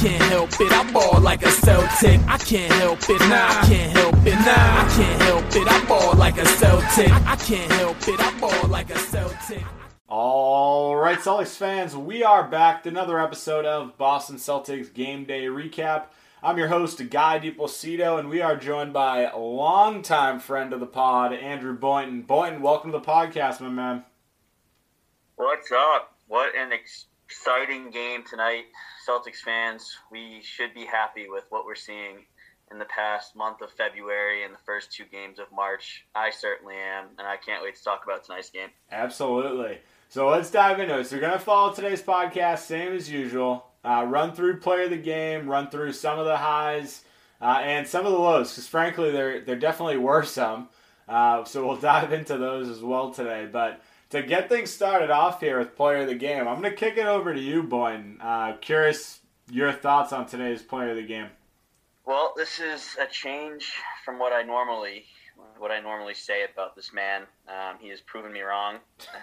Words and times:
can't 0.00 0.22
help 0.32 0.50
it. 0.58 0.72
I 0.72 0.90
ball 0.92 1.20
like 1.20 1.42
a 1.42 1.50
Celtic. 1.50 2.20
I 2.26 2.38
can't 2.38 2.72
help 2.72 3.00
it. 3.10 3.20
Nah, 3.20 3.48
I 3.48 3.66
can't 3.68 3.92
help 3.92 4.14
it. 4.26 4.32
Nah, 4.32 4.46
I 4.46 4.92
can't 4.96 5.22
help 5.22 5.44
it. 5.54 5.68
I 5.70 5.84
ball 5.84 6.14
like 6.14 6.38
a 6.38 6.46
Celtic. 6.46 7.12
I 7.26 7.36
can't 7.36 7.70
help 7.72 8.08
it. 8.08 8.18
I 8.18 8.40
ball 8.40 8.68
like 8.68 8.88
a 8.88 8.98
Celtic. 8.98 9.62
All 10.08 10.96
right, 10.96 11.18
Celtics 11.18 11.54
fans, 11.54 11.94
we 11.94 12.22
are 12.22 12.48
back 12.48 12.82
to 12.84 12.88
another 12.88 13.20
episode 13.20 13.66
of 13.66 13.98
Boston 13.98 14.36
Celtics 14.36 14.92
Game 14.92 15.26
Day 15.26 15.44
Recap. 15.44 16.06
I'm 16.42 16.56
your 16.56 16.68
host, 16.68 17.10
Guy 17.10 17.38
DiPlacido, 17.38 18.18
and 18.18 18.30
we 18.30 18.40
are 18.40 18.56
joined 18.56 18.94
by 18.94 19.30
a 19.30 19.36
longtime 19.36 20.40
friend 20.40 20.72
of 20.72 20.80
the 20.80 20.86
pod, 20.86 21.34
Andrew 21.34 21.76
Boynton. 21.76 22.22
Boynton, 22.22 22.62
welcome 22.62 22.90
to 22.92 22.98
the 22.98 23.04
podcast, 23.04 23.60
my 23.60 23.68
man. 23.68 24.04
What's 25.36 25.70
up? 25.70 26.16
What 26.26 26.56
an 26.56 26.70
exciting 26.72 27.90
game 27.90 28.24
tonight, 28.28 28.64
Celtics 29.10 29.36
fans. 29.36 29.98
We 30.12 30.40
should 30.42 30.72
be 30.72 30.86
happy 30.86 31.26
with 31.28 31.44
what 31.48 31.64
we're 31.64 31.74
seeing 31.74 32.26
in 32.70 32.78
the 32.78 32.84
past 32.84 33.34
month 33.34 33.60
of 33.60 33.72
February 33.72 34.44
and 34.44 34.54
the 34.54 34.58
first 34.64 34.92
two 34.92 35.04
games 35.10 35.40
of 35.40 35.46
March. 35.52 36.06
I 36.14 36.30
certainly 36.30 36.76
am, 36.76 37.06
and 37.18 37.26
I 37.26 37.36
can't 37.36 37.62
wait 37.62 37.74
to 37.74 37.82
talk 37.82 38.04
about 38.04 38.24
tonight's 38.24 38.50
game. 38.50 38.68
Absolutely. 38.92 39.78
So 40.08 40.28
let's 40.28 40.50
dive 40.50 40.78
into 40.78 40.96
it. 40.98 41.06
So 41.08 41.16
we're 41.16 41.22
going 41.22 41.32
to 41.32 41.40
follow 41.40 41.72
today's 41.72 42.02
podcast, 42.02 42.60
same 42.60 42.92
as 42.92 43.10
usual. 43.10 43.66
Uh, 43.84 44.06
run 44.08 44.32
through 44.32 44.60
player 44.60 44.84
of 44.84 44.90
the 44.90 44.96
game, 44.96 45.48
run 45.48 45.70
through 45.70 45.92
some 45.92 46.20
of 46.20 46.26
the 46.26 46.36
highs 46.36 47.02
uh, 47.40 47.60
and 47.62 47.88
some 47.88 48.06
of 48.06 48.12
the 48.12 48.18
lows, 48.18 48.50
because 48.50 48.68
frankly, 48.68 49.10
there, 49.10 49.40
there 49.40 49.56
definitely 49.56 49.98
were 49.98 50.22
some. 50.22 50.68
Uh, 51.08 51.42
so 51.44 51.66
we'll 51.66 51.76
dive 51.80 52.12
into 52.12 52.38
those 52.38 52.68
as 52.68 52.80
well 52.80 53.10
today. 53.10 53.48
But 53.50 53.80
to 54.10 54.22
get 54.22 54.48
things 54.48 54.70
started 54.70 55.10
off 55.10 55.40
here 55.40 55.58
with 55.58 55.76
player 55.76 55.98
of 55.98 56.08
the 56.08 56.14
game, 56.14 56.46
I'm 56.46 56.60
going 56.60 56.70
to 56.70 56.76
kick 56.76 56.96
it 56.96 57.06
over 57.06 57.32
to 57.32 57.40
you, 57.40 57.62
Boyne. 57.62 58.18
Uh, 58.20 58.54
curious 58.60 59.20
your 59.50 59.72
thoughts 59.72 60.12
on 60.12 60.26
today's 60.26 60.62
player 60.62 60.90
of 60.90 60.96
the 60.96 61.02
game. 61.02 61.28
Well, 62.04 62.32
this 62.36 62.58
is 62.58 62.96
a 63.00 63.06
change 63.06 63.72
from 64.04 64.18
what 64.18 64.32
I 64.32 64.42
normally 64.42 65.04
what 65.58 65.70
I 65.70 65.80
normally 65.80 66.14
say 66.14 66.44
about 66.50 66.74
this 66.74 66.92
man. 66.92 67.22
Um, 67.48 67.76
he 67.80 67.88
has 67.88 68.00
proven 68.00 68.32
me 68.32 68.40
wrong. 68.40 68.76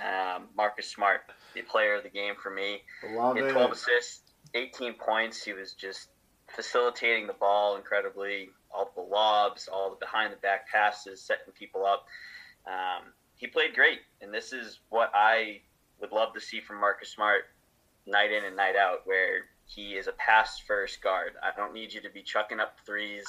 Um, 0.05 0.47
Marcus 0.55 0.87
Smart, 0.87 1.21
the 1.55 1.63
player 1.63 1.95
of 1.95 2.03
the 2.03 2.09
game 2.09 2.33
for 2.41 2.51
me. 2.51 2.81
Love 3.11 3.35
he 3.35 3.41
had 3.41 3.51
it. 3.51 3.53
12 3.53 3.71
assists, 3.71 4.21
18 4.53 4.93
points. 4.93 5.43
He 5.43 5.53
was 5.53 5.73
just 5.73 6.09
facilitating 6.55 7.27
the 7.27 7.33
ball 7.33 7.75
incredibly. 7.75 8.49
All 8.71 8.91
the 8.95 9.01
lobs, 9.01 9.67
all 9.67 9.89
the 9.89 9.95
behind 9.95 10.31
the 10.31 10.37
back 10.37 10.69
passes, 10.69 11.21
setting 11.21 11.53
people 11.57 11.85
up. 11.85 12.05
Um, 12.67 13.13
he 13.37 13.47
played 13.47 13.75
great, 13.75 13.99
and 14.21 14.33
this 14.33 14.51
is 14.51 14.79
what 14.89 15.11
I 15.13 15.61
would 15.99 16.11
love 16.11 16.33
to 16.33 16.41
see 16.41 16.59
from 16.59 16.79
Marcus 16.79 17.09
Smart 17.09 17.43
night 18.05 18.31
in 18.31 18.43
and 18.45 18.55
night 18.55 18.75
out, 18.75 19.05
where 19.05 19.45
he 19.65 19.91
is 19.91 20.07
a 20.07 20.13
pass 20.13 20.59
first 20.59 21.01
guard. 21.01 21.33
I 21.43 21.55
don't 21.55 21.73
need 21.73 21.93
you 21.93 22.01
to 22.01 22.09
be 22.09 22.21
chucking 22.21 22.59
up 22.59 22.77
threes. 22.85 23.25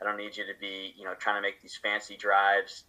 I 0.00 0.04
don't 0.04 0.16
need 0.16 0.36
you 0.36 0.44
to 0.44 0.52
be, 0.60 0.94
you 0.96 1.04
know, 1.04 1.14
trying 1.14 1.36
to 1.36 1.42
make 1.42 1.60
these 1.60 1.76
fancy 1.76 2.16
drives 2.16 2.84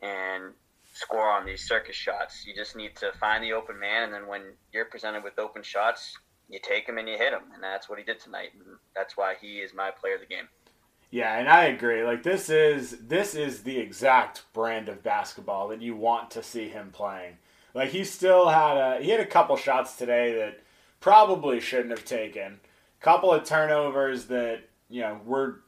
and 0.00 0.52
score 0.94 1.28
on 1.28 1.46
these 1.46 1.66
circus 1.66 1.96
shots. 1.96 2.44
You 2.46 2.54
just 2.54 2.76
need 2.76 2.94
to 2.96 3.12
find 3.12 3.42
the 3.42 3.54
open 3.54 3.78
man, 3.78 4.04
and 4.04 4.14
then 4.14 4.26
when 4.26 4.42
you're 4.72 4.84
presented 4.84 5.24
with 5.24 5.38
open 5.38 5.62
shots, 5.62 6.16
you 6.48 6.60
take 6.62 6.86
them 6.86 6.98
and 6.98 7.08
you 7.08 7.16
hit 7.16 7.30
them, 7.30 7.44
and 7.54 7.62
that's 7.62 7.88
what 7.88 7.98
he 7.98 8.04
did 8.04 8.20
tonight. 8.20 8.50
And 8.54 8.76
that's 8.94 9.16
why 9.16 9.34
he 9.40 9.58
is 9.58 9.72
my 9.74 9.90
player 9.90 10.14
of 10.14 10.20
the 10.20 10.26
game. 10.26 10.48
Yeah, 11.12 11.38
and 11.38 11.46
I 11.46 11.64
agree. 11.64 12.02
Like 12.02 12.22
this 12.22 12.48
is 12.48 12.96
this 13.06 13.34
is 13.34 13.62
the 13.62 13.78
exact 13.78 14.44
brand 14.54 14.88
of 14.88 15.02
basketball 15.02 15.68
that 15.68 15.82
you 15.82 15.94
want 15.94 16.30
to 16.32 16.42
see 16.42 16.68
him 16.68 16.88
playing. 16.90 17.36
Like 17.74 17.90
he 17.90 18.02
still 18.02 18.48
had 18.48 18.78
a 18.78 19.02
he 19.02 19.10
had 19.10 19.20
a 19.20 19.26
couple 19.26 19.56
shots 19.58 19.94
today 19.96 20.34
that 20.36 20.60
probably 21.00 21.60
shouldn't 21.60 21.90
have 21.90 22.06
taken. 22.06 22.60
Couple 23.00 23.30
of 23.30 23.44
turnovers 23.44 24.26
that, 24.26 24.62
you 24.88 25.02
know, 25.02 25.20
were 25.26 25.60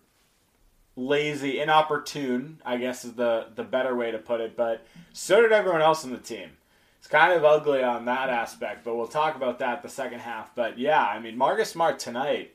lazy, 0.96 1.60
inopportune, 1.60 2.62
I 2.64 2.78
guess 2.78 3.04
is 3.04 3.12
the 3.12 3.48
the 3.54 3.64
better 3.64 3.94
way 3.94 4.12
to 4.12 4.18
put 4.18 4.40
it, 4.40 4.56
but 4.56 4.86
so 5.12 5.42
did 5.42 5.52
everyone 5.52 5.82
else 5.82 6.06
on 6.06 6.12
the 6.12 6.18
team. 6.18 6.52
It's 7.00 7.08
kind 7.08 7.34
of 7.34 7.44
ugly 7.44 7.82
on 7.82 8.06
that 8.06 8.30
aspect, 8.30 8.82
but 8.82 8.96
we'll 8.96 9.08
talk 9.08 9.36
about 9.36 9.58
that 9.58 9.82
the 9.82 9.90
second 9.90 10.20
half. 10.20 10.54
But 10.54 10.78
yeah, 10.78 11.04
I 11.04 11.20
mean 11.20 11.36
Marcus 11.36 11.70
Smart 11.70 11.98
tonight 11.98 12.54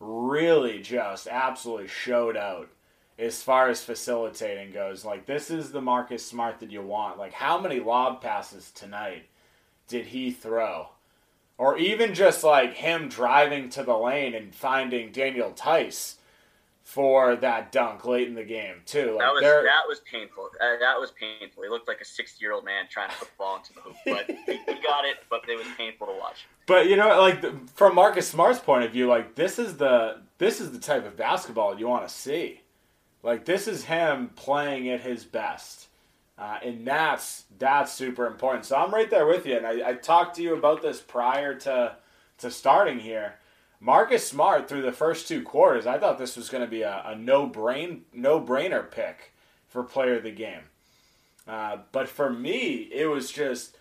really 0.00 0.80
just 0.80 1.26
absolutely 1.26 1.88
showed 1.88 2.36
out 2.36 2.68
as 3.18 3.42
far 3.42 3.68
as 3.68 3.82
facilitating 3.82 4.72
goes. 4.72 5.04
Like 5.04 5.26
this 5.26 5.50
is 5.50 5.72
the 5.72 5.80
Marcus 5.80 6.24
Smart 6.24 6.60
that 6.60 6.70
you 6.70 6.82
want. 6.82 7.18
Like 7.18 7.32
how 7.32 7.60
many 7.60 7.80
lob 7.80 8.20
passes 8.20 8.70
tonight 8.70 9.24
did 9.88 10.06
he 10.06 10.30
throw? 10.30 10.90
Or 11.56 11.76
even 11.76 12.14
just 12.14 12.44
like 12.44 12.74
him 12.74 13.08
driving 13.08 13.68
to 13.70 13.82
the 13.82 13.96
lane 13.96 14.34
and 14.34 14.54
finding 14.54 15.10
Daniel 15.10 15.50
Theis 15.50 16.17
for 16.88 17.36
that 17.36 17.70
dunk 17.70 18.06
late 18.06 18.28
in 18.28 18.34
the 18.34 18.42
game 18.42 18.76
too. 18.86 19.10
Like 19.10 19.18
That 19.18 19.34
was 19.34 19.42
that 19.42 19.82
was 19.86 20.00
painful. 20.10 20.48
Uh, 20.58 20.78
that 20.80 20.98
was 20.98 21.10
painful. 21.10 21.62
He 21.62 21.68
looked 21.68 21.86
like 21.86 22.00
a 22.00 22.04
sixty-year-old 22.04 22.64
man 22.64 22.86
trying 22.88 23.10
to 23.10 23.16
put 23.16 23.28
the 23.28 23.34
ball 23.36 23.56
into 23.58 23.74
the 23.74 23.80
hoop, 23.80 23.96
but 24.06 24.26
he, 24.46 24.52
he 24.52 24.80
got 24.80 25.04
it. 25.04 25.18
But 25.28 25.46
it 25.46 25.58
was 25.58 25.66
painful 25.76 26.06
to 26.06 26.14
watch. 26.14 26.46
But 26.64 26.86
you 26.88 26.96
know, 26.96 27.20
like 27.20 27.42
the, 27.42 27.54
from 27.74 27.94
Marcus 27.94 28.26
Smart's 28.26 28.58
point 28.58 28.84
of 28.84 28.92
view, 28.92 29.06
like 29.06 29.34
this 29.34 29.58
is 29.58 29.76
the 29.76 30.22
this 30.38 30.62
is 30.62 30.72
the 30.72 30.78
type 30.78 31.04
of 31.04 31.14
basketball 31.14 31.78
you 31.78 31.86
want 31.86 32.08
to 32.08 32.14
see. 32.14 32.62
Like 33.22 33.44
this 33.44 33.68
is 33.68 33.84
him 33.84 34.30
playing 34.34 34.88
at 34.88 35.02
his 35.02 35.26
best, 35.26 35.88
uh, 36.38 36.56
and 36.64 36.86
that's 36.86 37.44
that's 37.58 37.92
super 37.92 38.26
important. 38.26 38.64
So 38.64 38.76
I'm 38.76 38.94
right 38.94 39.10
there 39.10 39.26
with 39.26 39.44
you, 39.44 39.58
and 39.58 39.66
I, 39.66 39.90
I 39.90 39.92
talked 39.92 40.36
to 40.36 40.42
you 40.42 40.56
about 40.56 40.80
this 40.80 41.02
prior 41.02 41.54
to 41.54 41.96
to 42.38 42.50
starting 42.50 42.98
here. 42.98 43.34
Marcus 43.80 44.26
Smart 44.26 44.68
through 44.68 44.82
the 44.82 44.92
first 44.92 45.28
two 45.28 45.42
quarters, 45.42 45.86
I 45.86 45.98
thought 45.98 46.18
this 46.18 46.36
was 46.36 46.48
going 46.48 46.64
to 46.64 46.70
be 46.70 46.82
a, 46.82 47.02
a 47.06 47.14
no 47.14 47.46
brain 47.46 48.02
no 48.12 48.40
brainer 48.40 48.88
pick 48.90 49.32
for 49.68 49.82
player 49.82 50.16
of 50.16 50.24
the 50.24 50.30
game. 50.30 50.62
Uh, 51.46 51.78
but 51.92 52.08
for 52.08 52.30
me, 52.30 52.88
it 52.92 53.06
was 53.06 53.30
just 53.30 53.76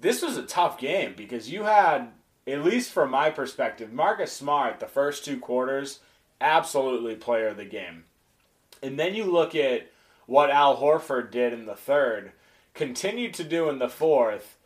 this 0.00 0.22
was 0.22 0.36
a 0.36 0.42
tough 0.42 0.78
game 0.78 1.14
because 1.16 1.50
you 1.50 1.62
had, 1.62 2.08
at 2.46 2.64
least 2.64 2.92
from 2.92 3.10
my 3.10 3.30
perspective, 3.30 3.92
Marcus 3.92 4.32
Smart 4.32 4.80
the 4.80 4.86
first 4.86 5.24
two 5.24 5.38
quarters, 5.38 6.00
absolutely 6.40 7.14
player 7.14 7.48
of 7.48 7.56
the 7.56 7.64
game. 7.64 8.04
And 8.82 8.98
then 8.98 9.14
you 9.14 9.24
look 9.24 9.54
at 9.54 9.90
what 10.26 10.50
Al 10.50 10.76
Horford 10.76 11.30
did 11.30 11.52
in 11.52 11.66
the 11.66 11.76
third, 11.76 12.32
continued 12.74 13.32
to 13.34 13.44
do 13.44 13.68
in 13.68 13.78
the 13.78 13.88
fourth. 13.88 14.56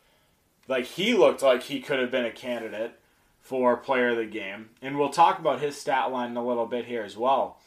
Like 0.67 0.85
he 0.85 1.13
looked 1.13 1.43
like 1.43 1.63
he 1.63 1.81
could 1.81 1.99
have 1.99 2.11
been 2.11 2.25
a 2.25 2.31
candidate 2.31 2.99
for 3.41 3.75
player 3.77 4.09
of 4.09 4.17
the 4.17 4.25
game. 4.25 4.69
And 4.81 4.97
we'll 4.97 5.09
talk 5.09 5.39
about 5.39 5.59
his 5.59 5.75
stat 5.79 6.11
line 6.11 6.31
in 6.31 6.37
a 6.37 6.45
little 6.45 6.65
bit 6.65 6.85
here 6.85 7.03
as 7.03 7.17
well. 7.17 7.59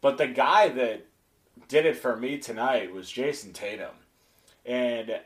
But 0.00 0.18
the 0.18 0.26
guy 0.26 0.68
that 0.68 1.06
did 1.68 1.86
it 1.86 1.96
for 1.96 2.16
me 2.16 2.38
tonight 2.38 2.92
was 2.92 3.10
Jayson 3.10 3.52
Tatum. 3.52 3.94
And 4.64 5.20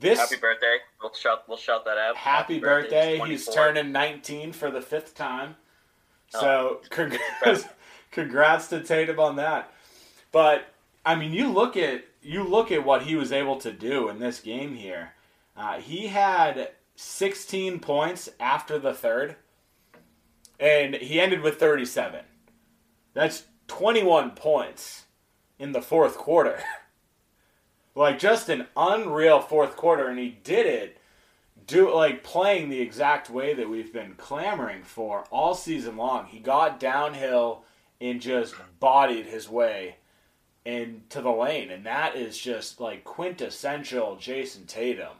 this 0.00 0.18
Happy 0.18 0.36
birthday! 0.36 0.78
We'll 1.00 1.14
shout. 1.14 1.48
We'll 1.48 1.58
shout 1.58 1.84
that 1.84 1.98
out. 1.98 2.16
Happy 2.16 2.58
birthday. 2.60 3.18
He's 3.18 3.46
He's 3.46 3.54
turning 3.54 3.92
19 3.92 4.52
for 4.52 4.70
the 4.70 4.80
fifth 4.80 5.14
time. 5.14 5.56
So, 6.28 6.80
Oh. 6.80 6.80
congrats, 6.90 7.64
congrats 8.10 8.68
to 8.68 8.80
Tatum 8.82 9.18
on 9.18 9.36
that. 9.36 9.72
But 10.30 10.66
I 11.04 11.14
mean, 11.16 11.32
you 11.32 11.48
look 11.48 11.76
at 11.76 12.04
you 12.22 12.44
look 12.44 12.70
at 12.70 12.84
what 12.84 13.02
he 13.02 13.16
was 13.16 13.32
able 13.32 13.56
to 13.56 13.72
do 13.72 14.08
in 14.08 14.18
this 14.20 14.40
game 14.40 14.76
here. 14.76 15.14
Uh, 15.56 15.78
he 15.78 16.06
had 16.06 16.70
16 16.96 17.80
points 17.80 18.28
after 18.38 18.78
the 18.78 18.94
third, 18.94 19.36
and 20.60 20.94
he 20.94 21.20
ended 21.20 21.40
with 21.40 21.58
37. 21.58 22.24
That's 23.14 23.44
21 23.68 24.32
points 24.32 25.04
in 25.58 25.72
the 25.72 25.82
fourth 25.82 26.16
quarter. 26.16 26.62
like 27.94 28.18
just 28.18 28.48
an 28.48 28.66
unreal 28.76 29.40
fourth 29.40 29.76
quarter, 29.76 30.08
and 30.08 30.18
he 30.18 30.38
did 30.42 30.66
it 30.66 30.98
do 31.66 31.94
like 31.94 32.22
playing 32.22 32.68
the 32.68 32.80
exact 32.80 33.30
way 33.30 33.54
that 33.54 33.68
we've 33.68 33.92
been 33.92 34.14
clamoring 34.14 34.82
for 34.82 35.24
all 35.30 35.54
season 35.54 35.96
long. 35.96 36.26
He 36.26 36.38
got 36.38 36.80
downhill 36.80 37.64
and 38.00 38.20
just 38.20 38.54
bodied 38.80 39.26
his 39.26 39.48
way 39.48 39.96
into 40.64 41.20
the 41.20 41.30
lane, 41.30 41.70
and 41.70 41.86
that 41.86 42.16
is 42.16 42.38
just 42.38 42.80
like 42.80 43.04
quintessential 43.04 44.16
Jayson 44.16 44.66
Tatum. 44.66 45.16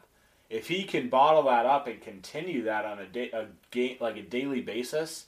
If 0.53 0.69
he 0.69 0.85
can 0.85 1.09
bottle 1.09 1.45
that 1.45 1.65
up 1.65 1.87
and 1.87 1.99
continue 1.99 2.65
that 2.65 2.85
on 2.85 2.99
a, 2.99 3.07
da- 3.07 3.33
a 3.33 3.47
game 3.71 3.97
like 4.01 4.19
a 4.19 4.23
daily 4.23 4.61
basis, 4.61 5.25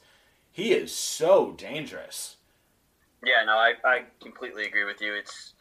he 0.51 0.71
is 0.71 0.93
so 0.93 1.53
dangerous. 1.53 2.37
Yeah, 3.23 3.43
no, 3.43 3.53
I, 3.53 3.73
I 3.83 4.03
completely 4.21 4.65
agree 4.65 4.85
with 4.85 5.01
you. 5.01 5.15
It's 5.15 5.53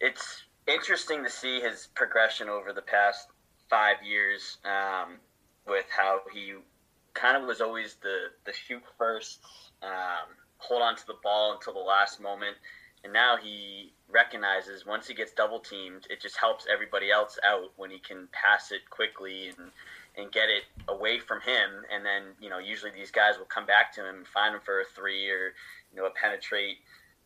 it's 0.00 0.44
interesting 0.66 1.22
to 1.22 1.28
see 1.28 1.60
his 1.60 1.88
progression 1.94 2.48
over 2.48 2.72
the 2.72 2.80
past 2.80 3.28
five 3.68 3.96
years 4.02 4.56
um, 4.64 5.16
with 5.66 5.84
how 5.94 6.20
he 6.32 6.54
kind 7.12 7.36
of 7.36 7.46
was 7.46 7.60
always 7.60 7.96
the, 7.96 8.28
the 8.46 8.52
shoot 8.54 8.82
first, 8.96 9.40
um, 9.82 10.32
hold 10.56 10.80
on 10.80 10.96
to 10.96 11.06
the 11.06 11.16
ball 11.22 11.52
until 11.52 11.74
the 11.74 11.78
last 11.78 12.22
moment. 12.22 12.56
And 13.04 13.12
now 13.12 13.36
he 13.36 13.92
recognizes 14.10 14.86
once 14.86 15.06
he 15.06 15.14
gets 15.14 15.32
double 15.32 15.60
teamed, 15.60 16.06
it 16.10 16.20
just 16.20 16.36
helps 16.36 16.66
everybody 16.72 17.10
else 17.10 17.38
out 17.44 17.72
when 17.76 17.90
he 17.90 17.98
can 17.98 18.28
pass 18.32 18.72
it 18.72 18.88
quickly 18.90 19.48
and, 19.48 19.70
and 20.16 20.32
get 20.32 20.48
it 20.48 20.64
away 20.88 21.18
from 21.18 21.40
him, 21.40 21.84
and 21.92 22.04
then 22.04 22.34
you 22.40 22.50
know 22.50 22.58
usually 22.58 22.90
these 22.90 23.10
guys 23.10 23.38
will 23.38 23.46
come 23.46 23.66
back 23.66 23.92
to 23.94 24.00
him 24.00 24.16
and 24.16 24.26
find 24.26 24.54
him 24.54 24.60
for 24.64 24.80
a 24.80 24.84
three 24.84 25.30
or 25.30 25.52
you 25.92 25.96
know 25.96 26.06
a 26.06 26.10
penetrate 26.10 26.78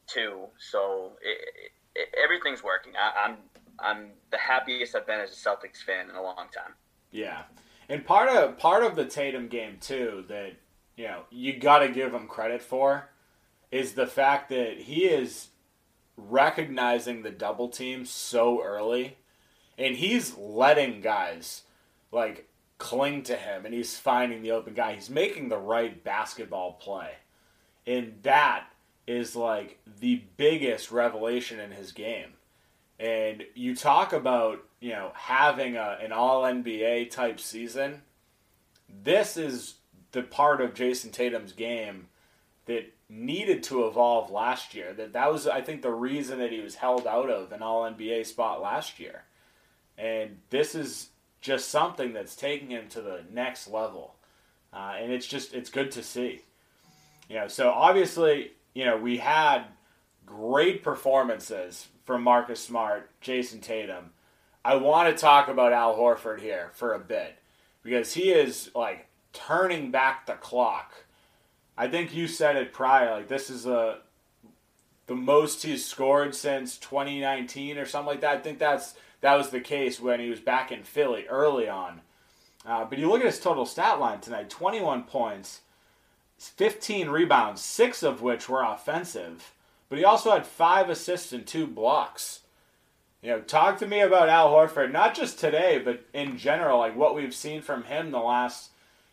two. 0.06 0.46
So 0.58 1.12
it, 1.22 1.72
it, 1.94 2.14
everything's 2.22 2.62
working. 2.62 2.92
I, 2.96 3.28
I'm 3.28 3.36
I'm 3.78 4.10
the 4.30 4.38
happiest 4.38 4.94
I've 4.94 5.06
been 5.06 5.20
as 5.20 5.30
a 5.30 5.48
Celtics 5.48 5.78
fan 5.84 6.10
in 6.10 6.16
a 6.16 6.22
long 6.22 6.48
time. 6.54 6.74
Yeah, 7.10 7.42
and 7.88 8.04
part 8.04 8.28
of 8.28 8.58
part 8.58 8.82
of 8.82 8.96
the 8.96 9.04
Tatum 9.04 9.48
game 9.48 9.78
too 9.80 10.24
that 10.28 10.52
you 10.96 11.04
know 11.04 11.22
you 11.30 11.58
got 11.58 11.78
to 11.78 11.88
give 11.88 12.12
him 12.12 12.26
credit 12.26 12.62
for 12.62 13.08
is 13.70 13.94
the 13.94 14.06
fact 14.06 14.50
that 14.50 14.78
he 14.78 15.06
is 15.06 15.48
recognizing 16.16 17.22
the 17.22 17.30
double 17.30 17.68
team 17.68 18.04
so 18.04 18.62
early, 18.62 19.16
and 19.78 19.96
he's 19.96 20.36
letting 20.36 21.00
guys 21.00 21.62
like 22.10 22.48
cling 22.78 23.22
to 23.24 23.36
him, 23.36 23.64
and 23.64 23.74
he's 23.74 23.98
finding 23.98 24.42
the 24.42 24.50
open 24.50 24.74
guy. 24.74 24.94
He's 24.94 25.10
making 25.10 25.48
the 25.48 25.58
right 25.58 26.02
basketball 26.02 26.74
play, 26.74 27.10
and 27.86 28.14
that 28.22 28.66
is 29.06 29.34
like 29.34 29.78
the 30.00 30.22
biggest 30.36 30.90
revelation 30.90 31.58
in 31.60 31.72
his 31.72 31.92
game. 31.92 32.34
And 32.98 33.44
you 33.54 33.74
talk 33.74 34.12
about, 34.12 34.64
you 34.80 34.90
know, 34.90 35.10
having 35.14 35.76
a, 35.76 35.98
an 36.00 36.12
all 36.12 36.42
NBA 36.42 37.10
type 37.10 37.40
season. 37.40 38.02
This 38.88 39.36
is 39.36 39.74
the 40.12 40.22
part 40.22 40.60
of 40.60 40.74
Jayson 40.74 41.10
Tatum's 41.10 41.52
game 41.52 42.08
that 42.66 42.92
needed 43.12 43.62
to 43.64 43.86
evolve 43.86 44.30
last 44.30 44.74
year. 44.74 44.92
That 44.92 45.12
that 45.12 45.30
was 45.30 45.46
I 45.46 45.60
think 45.60 45.82
the 45.82 45.92
reason 45.92 46.38
that 46.38 46.50
he 46.50 46.60
was 46.60 46.76
held 46.76 47.06
out 47.06 47.30
of 47.30 47.52
an 47.52 47.62
all 47.62 47.82
NBA 47.82 48.26
spot 48.26 48.62
last 48.62 48.98
year. 48.98 49.24
And 49.98 50.38
this 50.50 50.74
is 50.74 51.10
just 51.40 51.68
something 51.68 52.12
that's 52.12 52.34
taking 52.34 52.70
him 52.70 52.88
to 52.90 53.02
the 53.02 53.24
next 53.30 53.68
level. 53.68 54.14
Uh, 54.72 54.94
and 54.98 55.12
it's 55.12 55.26
just 55.26 55.52
it's 55.52 55.70
good 55.70 55.90
to 55.92 56.02
see. 56.02 56.40
You 57.28 57.36
know, 57.36 57.48
so 57.48 57.70
obviously 57.70 58.52
you 58.74 58.84
know, 58.84 58.96
we 58.96 59.18
had 59.18 59.64
great 60.24 60.82
performances 60.82 61.88
from 62.04 62.22
Marcus 62.22 62.60
Smart, 62.60 63.10
Jayson 63.20 63.60
Tatum. 63.60 64.10
I 64.64 64.76
want 64.76 65.14
to 65.14 65.20
talk 65.20 65.48
about 65.48 65.72
Al 65.72 65.96
Horford 65.96 66.40
here 66.40 66.70
for 66.74 66.94
a 66.94 66.98
bit 66.98 67.38
because 67.82 68.14
he 68.14 68.30
is 68.30 68.70
like 68.74 69.08
turning 69.32 69.90
back 69.90 70.26
the 70.26 70.34
clock. 70.34 70.92
I 71.82 71.88
think 71.88 72.14
you 72.14 72.28
said 72.28 72.54
it 72.54 72.72
prior. 72.72 73.10
Like 73.10 73.26
this 73.26 73.50
is 73.50 73.66
a 73.66 73.98
the 75.06 75.16
most 75.16 75.64
he's 75.64 75.84
scored 75.84 76.32
since 76.32 76.78
2019 76.78 77.76
or 77.76 77.86
something 77.86 78.06
like 78.06 78.20
that. 78.20 78.36
I 78.36 78.40
think 78.40 78.60
that's 78.60 78.94
that 79.20 79.34
was 79.34 79.50
the 79.50 79.58
case 79.58 79.98
when 79.98 80.20
he 80.20 80.30
was 80.30 80.38
back 80.38 80.70
in 80.70 80.84
Philly 80.84 81.26
early 81.26 81.68
on. 81.68 82.02
Uh, 82.64 82.84
but 82.84 82.98
you 82.98 83.08
look 83.08 83.18
at 83.18 83.26
his 83.26 83.40
total 83.40 83.66
stat 83.66 83.98
line 83.98 84.20
tonight: 84.20 84.48
21 84.48 85.02
points, 85.02 85.62
15 86.38 87.08
rebounds, 87.08 87.60
six 87.60 88.04
of 88.04 88.22
which 88.22 88.48
were 88.48 88.62
offensive. 88.62 89.52
But 89.88 89.98
he 89.98 90.04
also 90.04 90.30
had 90.30 90.46
five 90.46 90.88
assists 90.88 91.32
and 91.32 91.44
two 91.44 91.66
blocks. 91.66 92.42
You 93.22 93.30
know, 93.30 93.40
talk 93.40 93.80
to 93.80 93.88
me 93.88 94.02
about 94.02 94.28
Al 94.28 94.52
Horford, 94.52 94.92
not 94.92 95.16
just 95.16 95.40
today, 95.40 95.82
but 95.84 96.04
in 96.12 96.38
general, 96.38 96.78
like 96.78 96.94
what 96.94 97.16
we've 97.16 97.34
seen 97.34 97.60
from 97.60 97.82
him 97.82 98.12
the 98.12 98.20
last, 98.20 98.70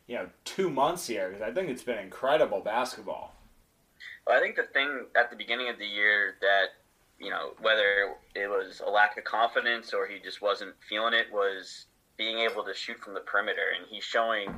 you 0.09 0.15
know, 0.15 0.27
two 0.43 0.71
months 0.71 1.05
here, 1.05 1.29
because 1.29 1.43
I 1.43 1.53
think 1.53 1.69
it's 1.69 1.83
been 1.83 1.99
incredible 1.99 2.61
basketball. 2.61 3.35
Well, 4.25 4.35
I 4.35 4.41
think 4.41 4.55
the 4.55 4.63
thing 4.63 5.05
at 5.15 5.29
the 5.29 5.35
beginning 5.35 5.69
of 5.69 5.77
the 5.77 5.85
year 5.85 6.33
that, 6.41 6.69
you 7.19 7.29
know, 7.29 7.51
whether 7.61 8.15
it 8.33 8.47
was 8.49 8.81
a 8.83 8.89
lack 8.89 9.19
of 9.19 9.23
confidence 9.23 9.93
or 9.93 10.07
he 10.07 10.17
just 10.19 10.41
wasn't 10.41 10.73
feeling 10.89 11.13
it, 11.13 11.27
was 11.31 11.85
being 12.17 12.39
able 12.39 12.63
to 12.63 12.73
shoot 12.73 12.97
from 12.99 13.13
the 13.13 13.19
perimeter. 13.19 13.61
And 13.77 13.85
he's 13.87 14.03
showing 14.03 14.49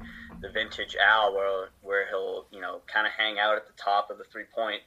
the 0.41 0.49
vintage 0.49 0.95
Al, 0.95 1.33
where 1.33 1.69
where 1.81 2.07
he'll 2.07 2.45
you 2.49 2.61
know 2.61 2.79
kind 2.87 3.05
of 3.05 3.11
hang 3.11 3.37
out 3.37 3.57
at 3.57 3.67
the 3.67 3.73
top 3.73 4.09
of 4.09 4.17
the 4.17 4.23
three 4.31 4.45
point 4.55 4.81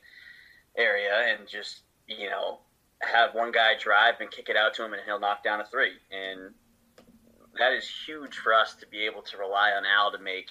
area 0.78 1.12
and 1.28 1.46
just 1.46 1.82
you 2.08 2.30
know 2.30 2.60
have 3.02 3.34
one 3.34 3.52
guy 3.52 3.72
drive 3.78 4.14
and 4.20 4.30
kick 4.30 4.48
it 4.48 4.56
out 4.56 4.72
to 4.74 4.84
him, 4.84 4.94
and 4.94 5.02
he'll 5.04 5.20
knock 5.20 5.44
down 5.44 5.60
a 5.60 5.66
three. 5.66 5.92
And 6.10 6.54
that 7.58 7.72
is 7.72 7.88
huge 8.06 8.36
for 8.36 8.54
us 8.54 8.74
to 8.76 8.86
be 8.86 9.04
able 9.06 9.22
to 9.22 9.36
rely 9.36 9.70
on 9.70 9.84
Al 9.86 10.10
to 10.12 10.18
make. 10.18 10.48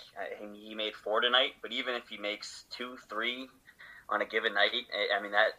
He 0.54 0.76
made 0.76 0.96
four 0.96 1.22
tonight, 1.22 1.54
but 1.62 1.72
even 1.72 1.96
if 1.96 2.08
he 2.08 2.18
makes 2.18 2.66
two, 2.70 2.98
three 3.10 3.48
on 4.10 4.22
a 4.22 4.26
given 4.26 4.54
night, 4.54 4.72
I 5.18 5.22
mean 5.22 5.32
that 5.32 5.58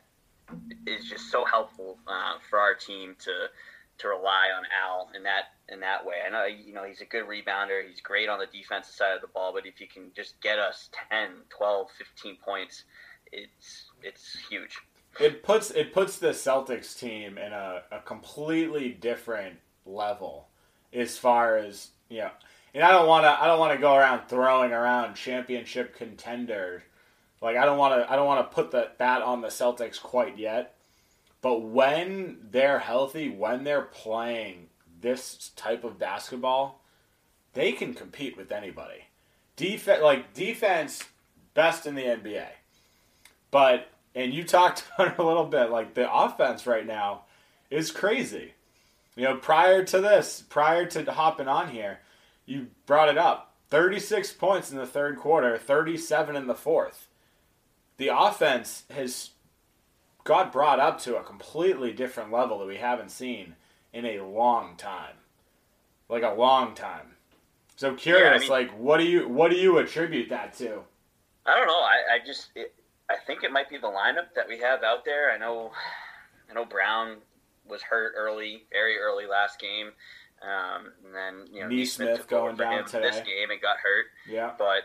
is 0.86 1.08
just 1.08 1.30
so 1.30 1.44
helpful 1.44 1.98
uh, 2.06 2.34
for 2.48 2.58
our 2.58 2.74
team 2.74 3.16
to 3.20 3.48
to 3.96 4.08
rely 4.08 4.48
on 4.56 4.64
Al 4.84 5.08
in 5.14 5.22
that 5.22 5.52
in 5.68 5.80
that 5.80 6.04
way. 6.04 6.16
I 6.26 6.30
know 6.30 6.44
you 6.44 6.72
know 6.72 6.84
he's 6.84 7.00
a 7.00 7.06
good 7.06 7.24
rebounder. 7.24 7.86
He's 7.88 8.00
great 8.00 8.28
on 8.28 8.38
the 8.38 8.46
defensive 8.46 8.94
side 8.94 9.14
of 9.14 9.20
the 9.20 9.28
ball, 9.28 9.52
but 9.52 9.66
if 9.66 9.80
you 9.80 9.86
can 9.86 10.10
just 10.14 10.40
get 10.40 10.58
us 10.58 10.90
10, 11.10 11.30
12, 11.50 11.88
15 11.98 12.36
points, 12.44 12.84
it's 13.32 13.84
it's 14.02 14.36
huge. 14.48 14.78
It 15.20 15.42
puts 15.42 15.70
it 15.70 15.92
puts 15.92 16.18
the 16.18 16.28
Celtics 16.28 16.98
team 16.98 17.38
in 17.38 17.52
a, 17.52 17.82
a 17.92 18.00
completely 18.00 18.90
different 18.90 19.58
level 19.86 20.48
as 20.94 21.18
far 21.18 21.56
as, 21.58 21.90
you 22.08 22.18
know, 22.18 22.30
and 22.74 22.82
I 22.82 22.90
don't 22.90 23.06
want 23.06 23.24
to 23.24 23.40
I 23.40 23.46
don't 23.46 23.60
want 23.60 23.72
to 23.72 23.80
go 23.80 23.94
around 23.94 24.28
throwing 24.28 24.72
around 24.72 25.14
championship 25.14 25.96
contender. 25.96 26.82
Like 27.40 27.56
I 27.56 27.64
don't 27.64 27.78
want 27.78 27.94
to 27.94 28.10
I 28.10 28.16
don't 28.16 28.26
want 28.26 28.48
to 28.48 28.54
put 28.54 28.72
the, 28.72 28.90
that 28.98 29.22
on 29.22 29.40
the 29.40 29.48
Celtics 29.48 30.00
quite 30.00 30.38
yet. 30.38 30.74
But 31.40 31.60
when 31.60 32.38
they're 32.50 32.78
healthy, 32.78 33.28
when 33.28 33.64
they're 33.64 33.82
playing 33.82 34.68
this 35.00 35.50
type 35.54 35.84
of 35.84 35.98
basketball, 35.98 36.80
they 37.52 37.72
can 37.72 37.94
compete 37.94 38.36
with 38.36 38.50
anybody. 38.50 39.04
Defense, 39.54 40.02
like 40.02 40.34
defense, 40.34 41.04
best 41.52 41.86
in 41.86 41.94
the 41.94 42.02
NBA. 42.02 42.46
But 43.50 43.88
and 44.14 44.34
you 44.34 44.42
talked 44.42 44.84
about 44.94 45.12
it 45.12 45.18
a 45.18 45.24
little 45.24 45.46
bit, 45.46 45.70
like 45.70 45.94
the 45.94 46.12
offense 46.12 46.66
right 46.66 46.86
now 46.86 47.24
is 47.70 47.92
crazy. 47.92 48.54
You 49.16 49.24
know, 49.24 49.36
prior 49.36 49.84
to 49.84 50.00
this, 50.00 50.42
prior 50.48 50.86
to 50.86 51.12
hopping 51.12 51.48
on 51.48 51.68
here, 51.68 52.00
you 52.46 52.68
brought 52.86 53.08
it 53.08 53.18
up. 53.18 53.54
36 53.68 54.32
points 54.34 54.70
in 54.70 54.76
the 54.76 54.86
third 54.86 55.18
quarter, 55.18 55.56
37 55.56 56.36
in 56.36 56.46
the 56.46 56.54
fourth. 56.54 57.08
The 57.96 58.08
offense 58.08 58.84
has 58.90 59.30
got 60.24 60.52
brought 60.52 60.80
up 60.80 61.00
to 61.00 61.16
a 61.16 61.22
completely 61.22 61.92
different 61.92 62.32
level 62.32 62.58
that 62.58 62.66
we 62.66 62.76
haven't 62.76 63.10
seen 63.10 63.54
in 63.92 64.04
a 64.04 64.20
long 64.20 64.76
time, 64.76 65.14
like 66.08 66.22
a 66.22 66.34
long 66.34 66.74
time. 66.74 67.14
So 67.76 67.94
curious, 67.94 68.24
yeah, 68.24 68.36
I 68.36 68.38
mean, 68.38 68.48
like 68.48 68.78
what 68.78 68.98
do 68.98 69.04
you 69.04 69.28
what 69.28 69.50
do 69.50 69.56
you 69.56 69.78
attribute 69.78 70.28
that 70.30 70.54
to? 70.54 70.80
I 71.46 71.56
don't 71.56 71.66
know. 71.66 71.74
I, 71.74 72.14
I 72.14 72.26
just 72.26 72.50
it, 72.54 72.74
I 73.10 73.16
think 73.26 73.42
it 73.42 73.52
might 73.52 73.68
be 73.68 73.76
the 73.76 73.88
lineup 73.88 74.34
that 74.34 74.48
we 74.48 74.58
have 74.60 74.82
out 74.82 75.04
there. 75.04 75.32
I 75.32 75.38
know 75.38 75.72
I 76.50 76.54
know 76.54 76.64
Brown 76.64 77.16
was 77.66 77.82
hurt 77.82 78.14
early, 78.16 78.64
very 78.70 78.98
early 78.98 79.26
last 79.26 79.60
game. 79.60 79.92
Um, 80.42 80.92
and 81.04 81.14
then 81.14 81.54
you 81.54 81.62
know 81.62 81.68
Nesmith 81.68 82.28
going 82.28 82.56
down 82.56 82.84
today. 82.84 83.10
This 83.10 83.20
game 83.20 83.50
and 83.50 83.60
got 83.60 83.76
hurt. 83.78 84.06
Yeah, 84.28 84.52
but 84.58 84.84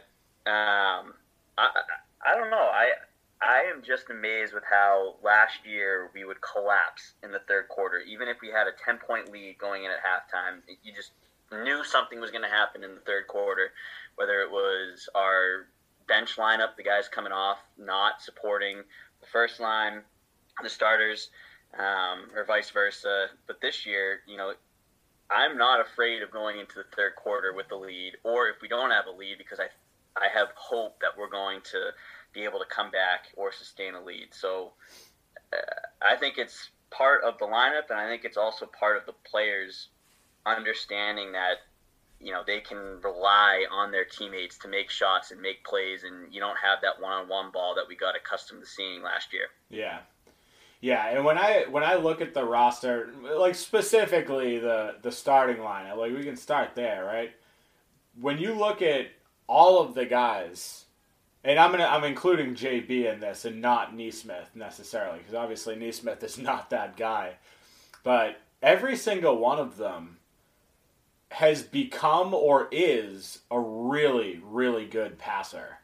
um, 0.50 1.14
I, 1.58 1.68
I 1.68 2.32
I 2.32 2.36
don't 2.36 2.50
know. 2.50 2.58
I 2.58 2.92
I 3.42 3.64
am 3.74 3.82
just 3.82 4.10
amazed 4.10 4.54
with 4.54 4.64
how 4.70 5.16
last 5.24 5.66
year 5.66 6.12
we 6.14 6.26
would 6.26 6.38
collapse 6.42 7.14
in 7.24 7.32
the 7.32 7.40
third 7.48 7.70
quarter. 7.70 8.00
Even 8.00 8.28
if 8.28 8.38
we 8.42 8.50
had 8.50 8.68
a 8.68 8.72
10 8.84 8.98
point 8.98 9.32
lead 9.32 9.58
going 9.58 9.86
in 9.86 9.92
at 9.92 10.00
halftime, 10.00 10.60
you 10.84 10.94
just 10.94 11.12
knew 11.52 11.84
something 11.84 12.20
was 12.20 12.32
going 12.32 12.44
to 12.44 12.50
happen 12.50 12.84
in 12.84 12.96
the 12.96 13.02
third 13.02 13.28
quarter, 13.28 13.72
whether 14.16 14.42
it 14.42 14.52
was 14.52 15.08
our 15.16 15.68
bench 16.08 16.36
lineup, 16.36 16.76
the 16.76 16.84
guys 16.84 17.08
coming 17.08 17.32
off, 17.32 17.60
not 17.78 18.22
supporting 18.22 18.78
the 19.22 19.28
first 19.28 19.60
line, 19.60 20.02
the 20.62 20.70
starters, 20.70 21.30
um, 21.78 22.30
or 22.36 22.46
vice 22.46 22.70
versa. 22.70 23.28
But 23.48 23.62
this 23.62 23.86
year, 23.86 24.20
you 24.28 24.38
know, 24.38 24.54
I'm 25.30 25.58
not 25.58 25.80
afraid 25.80 26.24
of 26.24 26.32
going 26.32 26.60
into 26.60 26.76
the 26.76 26.96
third 26.96 27.16
quarter 27.16 27.54
with 27.54 27.68
the 27.70 27.76
lead, 27.76 28.14
or 28.24 28.48
if 28.48 28.62
we 28.62 28.68
don't 28.68 28.92
have 28.92 29.06
a 29.06 29.16
lead, 29.16 29.38
because 29.38 29.60
I, 29.60 29.68
I 30.18 30.28
have 30.34 30.48
hope 30.56 31.00
that 31.02 31.12
we're 31.18 31.30
going 31.30 31.62
to 31.72 31.92
be 32.34 32.44
able 32.44 32.60
to 32.60 32.66
come 32.66 32.92
back 32.92 33.28
or 33.36 33.52
sustain 33.52 33.94
a 33.94 34.04
lead. 34.04 34.30
So 34.32 34.74
uh, 35.54 35.58
I 36.02 36.16
think 36.16 36.38
it's 36.38 36.70
part 36.90 37.24
of 37.24 37.38
the 37.38 37.46
lineup, 37.46 37.90
and 37.90 38.00
I 38.00 38.08
think 38.08 38.26
it's 38.26 38.38
also 38.38 38.66
part 38.66 38.98
of 38.98 39.06
the 39.06 39.14
players 39.30 39.90
understanding 40.46 41.34
that 41.34 41.58
you 42.20 42.32
know 42.32 42.42
they 42.46 42.60
can 42.60 43.00
rely 43.04 43.66
on 43.72 43.92
their 43.92 44.06
teammates 44.06 44.58
to 44.60 44.68
make 44.68 44.90
shots 44.90 45.32
and 45.32 45.40
make 45.42 45.64
plays, 45.64 46.04
and 46.04 46.34
you 46.34 46.40
don't 46.40 46.58
have 46.58 46.80
that 46.82 47.00
one-on-one 47.00 47.52
ball 47.52 47.76
that 47.76 47.86
we 47.88 47.96
got 47.96 48.16
accustomed 48.16 48.62
to 48.62 48.68
seeing 48.68 49.02
last 49.04 49.32
year. 49.32 49.48
Yeah. 49.70 50.00
Yeah, 50.82 51.08
and 51.08 51.26
when 51.26 51.38
I 51.38 51.66
when 51.70 51.84
I 51.84 51.96
look 51.96 52.22
at 52.22 52.34
the 52.34 52.46
roster, 52.46 53.10
like 53.22 53.56
specifically 53.56 54.60
the 54.60 54.96
the 55.02 55.12
starting 55.12 55.58
lineup, 55.58 55.98
like 55.98 56.14
we 56.14 56.24
can 56.24 56.38
start 56.38 56.70
there, 56.76 57.04
right? 57.04 57.32
When 58.20 58.38
you 58.38 58.54
look 58.54 58.82
at 58.82 59.08
all 59.48 59.82
of 59.82 59.94
the 59.94 60.06
guys 60.06 60.86
and 61.44 61.60
I'm 61.60 61.72
gonna 61.72 61.86
I'm 61.86 62.04
including 62.04 62.56
JB 62.56 63.12
in 63.12 63.20
this 63.20 63.46
and 63.46 63.62
not 63.62 63.96
Nesmith 63.96 64.56
necessarily 64.56 65.20
because 65.20 65.34
obviously 65.34 65.76
Nesmith 65.76 66.24
is 66.24 66.38
not 66.40 66.70
that 66.70 66.98
guy, 66.98 67.34
but 68.04 68.40
every 68.62 68.96
single 68.96 69.38
one 69.38 69.60
of 69.60 69.78
them 69.78 70.18
has 71.32 71.62
become 71.62 72.34
or 72.34 72.68
is 72.72 73.40
a 73.52 73.60
really, 73.60 74.42
really 74.44 74.86
good 74.86 75.18
passer. 75.18 75.78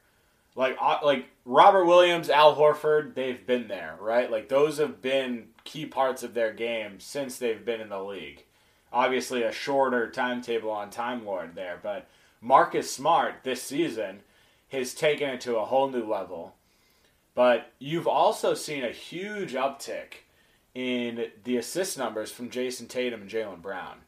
Like, 0.56 0.82
like 0.82 1.28
Robert 1.46 1.86
Williams, 1.86 2.30
Al 2.30 2.56
Horford, 2.56 3.14
they've 3.14 3.46
been 3.46 3.68
there, 3.68 3.96
right? 4.00 4.32
Like 4.32 4.50
those 4.50 4.80
have 4.80 5.02
been 5.02 5.50
key 5.64 5.86
parts 5.86 6.24
of 6.24 6.34
their 6.34 6.52
game 6.52 7.00
since 7.00 7.38
they've 7.38 7.64
been 7.64 7.82
in 7.82 7.90
the 7.90 8.04
league. 8.04 8.44
Obviously, 8.92 9.44
a 9.44 9.52
shorter 9.52 10.10
timetable 10.10 10.72
on 10.72 10.90
Time 10.90 11.26
Lord 11.26 11.54
there, 11.54 11.80
but 11.82 12.08
Marcus 12.42 12.92
Smart 12.92 13.44
this 13.44 13.62
season 13.62 14.22
has 14.70 14.94
taken 14.94 15.30
it 15.30 15.42
to 15.42 15.58
a 15.58 15.66
whole 15.66 15.90
new 15.90 16.06
level. 16.06 16.56
But 17.36 17.74
you've 17.78 18.08
also 18.08 18.54
seen 18.54 18.84
a 18.84 18.92
huge 18.92 19.54
uptick 19.54 20.24
in 20.74 21.28
the 21.44 21.58
assist 21.58 21.98
numbers 21.98 22.32
from 22.32 22.50
Jayson 22.50 22.88
Tatum 22.88 23.22
and 23.22 23.30
Jaylen 23.30 23.62
Brown. 23.62 24.00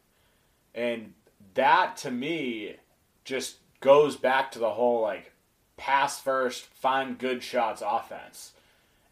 And 0.73 1.13
that 1.53 1.97
to 1.97 2.11
me 2.11 2.77
just 3.25 3.57
goes 3.79 4.15
back 4.15 4.51
to 4.51 4.59
the 4.59 4.71
whole 4.71 5.01
like 5.01 5.33
pass 5.77 6.19
first, 6.19 6.65
find 6.65 7.17
good 7.17 7.41
shots 7.41 7.81
offense. 7.85 8.53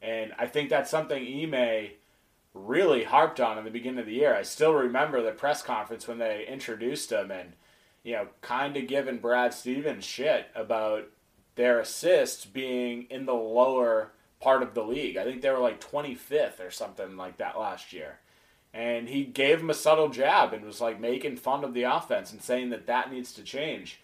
And 0.02 0.34
I 0.38 0.48
think 0.48 0.70
that's 0.70 0.92
something 0.92 1.24
Ime 1.24 1.92
really 2.54 3.04
harped 3.04 3.40
on 3.40 3.58
in 3.58 3.66
the 3.66 3.72
beginning 3.72 4.00
of 4.00 4.06
the 4.06 4.14
year. 4.14 4.36
I 4.36 4.44
still 4.44 4.74
remember 4.74 5.22
the 5.22 5.32
press 5.32 5.62
conference 5.62 6.08
when 6.08 6.18
they 6.18 6.46
introduced 6.48 7.12
him 7.12 7.32
and, 7.32 7.54
you 8.04 8.14
know, 8.14 8.28
kind 8.42 8.76
of 8.78 8.88
giving 8.88 9.18
Brad 9.18 9.54
Stevens 9.54 10.06
shit 10.06 10.48
about 10.56 11.06
their 11.56 11.80
assists 11.80 12.46
being 12.46 13.08
in 13.10 13.26
the 13.26 13.34
lower 13.34 14.12
part 14.40 14.62
of 14.62 14.74
the 14.74 14.84
league. 14.84 15.18
I 15.18 15.24
think 15.24 15.42
they 15.42 15.50
were 15.50 15.60
like 15.60 15.82
25th 15.82 16.66
or 16.66 16.72
something 16.72 17.18
like 17.18 17.38
that 17.38 17.60
last 17.60 17.94
year. 17.94 18.20
And 18.74 19.08
he 19.08 19.24
gave 19.24 19.62
him 19.62 19.70
a 19.70 19.74
subtle 19.74 20.10
jab 20.10 20.54
and 20.54 20.66
was 20.66 20.82
like 20.82 21.00
making 21.00 21.38
fun 21.38 21.64
of 21.64 21.74
the 21.74 21.84
offense 21.84 22.32
and 22.32 22.42
saying 22.42 22.70
that 22.72 22.88
that 22.88 23.12
needs 23.12 23.32
to 23.34 23.44
change. 23.44 24.02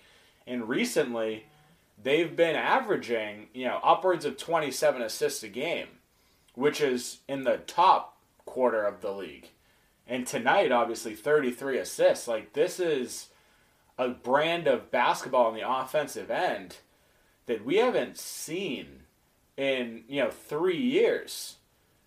And 0.47 0.67
recently, 0.67 1.45
they've 2.01 2.35
been 2.35 2.55
averaging, 2.55 3.47
you 3.53 3.65
know, 3.65 3.79
upwards 3.83 4.25
of 4.25 4.37
27 4.37 5.01
assists 5.01 5.43
a 5.43 5.47
game, 5.47 5.87
which 6.55 6.81
is 6.81 7.19
in 7.27 7.43
the 7.43 7.57
top 7.57 8.17
quarter 8.45 8.83
of 8.83 9.01
the 9.01 9.11
league. 9.11 9.49
And 10.07 10.25
tonight, 10.25 10.71
obviously, 10.71 11.15
33 11.15 11.77
assists. 11.77 12.27
Like, 12.27 12.53
this 12.53 12.79
is 12.79 13.29
a 13.97 14.09
brand 14.09 14.67
of 14.67 14.91
basketball 14.91 15.47
on 15.47 15.53
the 15.53 15.69
offensive 15.69 16.31
end 16.31 16.77
that 17.45 17.63
we 17.63 17.77
haven't 17.77 18.17
seen 18.17 19.03
in, 19.57 20.03
you 20.07 20.21
know, 20.21 20.31
three 20.31 20.77
years 20.77 21.57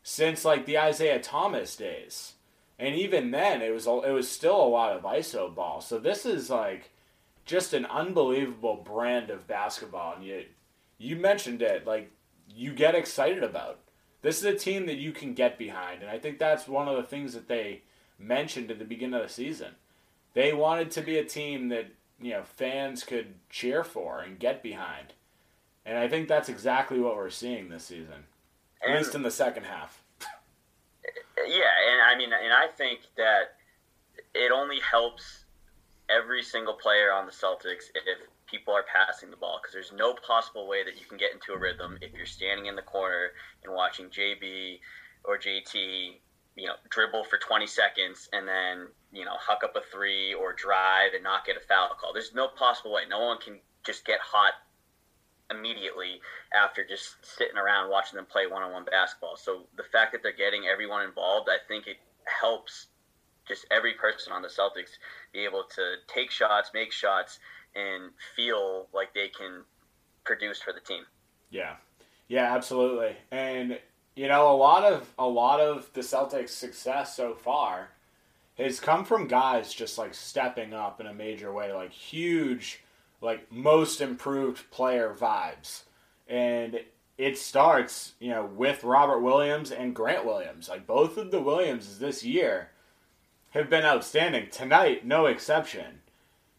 since, 0.03 0.45
like, 0.45 0.67
the 0.67 0.79
Isaiah 0.79 1.21
Thomas 1.21 1.77
days. 1.77 2.35
And 2.79 2.95
even 2.97 3.31
then, 3.31 3.63
it 3.63 3.73
was 3.73 3.87
it 3.87 4.13
was 4.13 4.29
still 4.29 4.61
a 4.61 4.67
lot 4.67 4.97
of 4.97 5.03
ISO 5.03 5.55
ball. 5.55 5.81
So 5.81 5.99
this 5.99 6.27
is 6.27 6.51
like 6.51 6.91
just 7.45 7.75
an 7.75 7.87
unbelievable 7.87 8.77
brand 8.77 9.31
of 9.31 9.47
basketball, 9.47 10.15
and 10.15 10.25
you 10.25 10.45
you 10.99 11.17
mentioned 11.17 11.63
it 11.63 11.87
like 11.87 12.11
you 12.49 12.73
get 12.73 12.95
excited 12.95 13.43
about. 13.43 13.81
This 14.23 14.39
is 14.39 14.45
a 14.45 14.55
team 14.57 14.87
that 14.87 14.97
you 14.97 15.13
can 15.13 15.35
get 15.35 15.59
behind, 15.59 16.01
and 16.03 16.11
I 16.11 16.19
think 16.19 16.39
that's 16.39 16.67
one 16.69 16.89
of 16.89 16.97
the 16.97 17.03
things 17.03 17.35
that 17.35 17.49
they 17.49 17.83
mentioned 18.19 18.71
at 18.71 18.79
the 18.79 18.85
beginning 18.85 19.15
of 19.21 19.23
the 19.27 19.33
season. 19.33 19.73
They 20.33 20.53
wanted 20.53 20.91
to 20.93 21.03
be 21.03 21.19
a 21.19 21.25
team 21.25 21.69
that 21.69 21.87
you 22.21 22.31
know 22.31 22.43
fans 22.43 23.05
could 23.05 23.35
cheer 23.51 23.85
for 23.85 24.21
and 24.21 24.39
get 24.39 24.63
behind, 24.63 25.13
and 25.85 25.99
I 25.99 26.09
think 26.09 26.29
that's 26.29 26.49
exactly 26.49 26.99
what 27.01 27.17
we're 27.17 27.31
seeing 27.31 27.69
this 27.69 27.85
season, 27.85 28.25
at 28.83 28.89
And- 28.91 28.99
least 28.99 29.15
in 29.15 29.23
the 29.23 29.31
second 29.31 29.65
half. 29.65 30.03
Yeah, 31.37 31.71
and 31.93 32.01
I 32.03 32.17
mean, 32.17 32.33
and 32.33 32.53
I 32.53 32.69
think 32.69 33.01
that 33.17 33.57
it 34.33 34.51
only 34.51 34.81
helps 34.81 35.44
every 36.11 36.43
single 36.43 36.75
player 36.75 37.13
on 37.13 37.27
the 37.27 37.33
Celtics 37.33 37.91
if 37.95 38.19
people 38.47 38.75
are 38.75 38.85
passing 38.85 39.31
the 39.31 39.37
ball 39.37 39.59
because 39.61 39.73
there's 39.73 39.93
no 39.93 40.15
possible 40.27 40.69
way 40.69 40.85
that 40.85 40.99
you 40.99 41.07
can 41.07 41.19
get 41.19 41.33
into 41.33 41.53
a 41.53 41.59
rhythm 41.59 41.99
if 42.01 42.13
you're 42.13 42.27
standing 42.27 42.67
in 42.67 42.77
the 42.77 42.83
corner 42.83 43.31
and 43.65 43.75
watching 43.75 44.07
JB 44.07 44.79
or 45.25 45.39
JT, 45.39 46.21
you 46.57 46.67
know, 46.67 46.75
dribble 46.91 47.25
for 47.25 47.39
20 47.39 47.67
seconds 47.67 48.29
and 48.33 48.47
then, 48.47 48.89
you 49.13 49.25
know, 49.25 49.35
huck 49.35 49.63
up 49.65 49.77
a 49.77 49.81
three 49.93 50.35
or 50.35 50.53
drive 50.53 51.15
and 51.15 51.25
not 51.25 51.47
get 51.47 51.57
a 51.57 51.61
foul 51.61 51.91
call. 51.99 52.13
There's 52.13 52.35
no 52.35 52.49
possible 52.49 52.93
way. 52.93 53.03
No 53.09 53.25
one 53.25 53.39
can 53.39 53.59
just 53.85 54.05
get 54.05 54.21
hot 54.21 54.53
immediately 55.51 56.21
after 56.55 56.85
just 56.85 57.17
sitting 57.23 57.57
around 57.57 57.91
watching 57.91 58.17
them 58.17 58.27
play 58.27 58.47
one-on-one 58.47 58.85
basketball. 58.85 59.37
So 59.37 59.67
the 59.77 59.85
fact 59.91 60.13
that 60.13 60.23
they're 60.23 60.33
getting 60.33 60.67
everyone 60.67 61.03
involved, 61.03 61.49
I 61.51 61.59
think 61.67 61.87
it 61.87 61.97
helps 62.41 62.89
just 63.47 63.67
every 63.71 63.95
person 63.95 64.33
on 64.33 64.43
the 64.43 64.49
Celtics 64.49 64.99
be 65.33 65.45
able 65.45 65.65
to 65.75 65.95
take 66.07 66.31
shots, 66.31 66.71
make 66.75 66.93
shots, 66.93 67.39
and 67.75 68.11
feel 68.37 68.89
like 68.93 69.15
they 69.15 69.29
can 69.29 69.65
produce 70.25 70.61
for 70.61 70.73
the 70.73 70.81
team. 70.81 71.05
Yeah, 71.51 71.77
yeah, 72.29 72.55
absolutely. 72.55 73.17
And 73.31 73.79
you 74.17 74.29
know, 74.29 74.51
a 74.51 74.57
lot 74.57 74.85
of 74.85 75.13
a 75.19 75.27
lot 75.27 75.61
of 75.61 75.91
the 75.93 76.01
Celtics' 76.01 76.51
success 76.51 77.17
so 77.17 77.35
far 77.35 77.91
has 78.57 78.79
come 78.79 79.05
from 79.05 79.27
guys 79.27 79.73
just 79.73 79.99
like 79.99 80.15
stepping 80.15 80.73
up 80.73 81.01
in 81.01 81.07
a 81.07 81.15
major 81.15 81.53
way, 81.53 81.73
like 81.73 81.93
huge, 81.93 82.83
like 83.21 83.51
most 83.51 84.01
improved 84.01 84.71
player 84.71 85.15
vibes. 85.19 85.83
And 86.29 86.81
it 87.19 87.37
starts, 87.37 88.15
you 88.21 88.31
know, 88.31 88.45
with 88.45 88.85
Robert 88.85 89.21
Williams 89.21 89.71
and 89.71 89.95
Grant 89.95 90.25
Williams. 90.25 90.69
Like 90.69 90.87
both 90.87 91.17
of 91.17 91.31
the 91.31 91.41
Williamses 91.41 91.99
this 91.99 92.25
year 92.25 92.71
have 93.55 93.71
been 93.71 93.85
outstanding. 93.85 94.49
Tonight, 94.51 95.07
no 95.07 95.27
exception. 95.27 96.01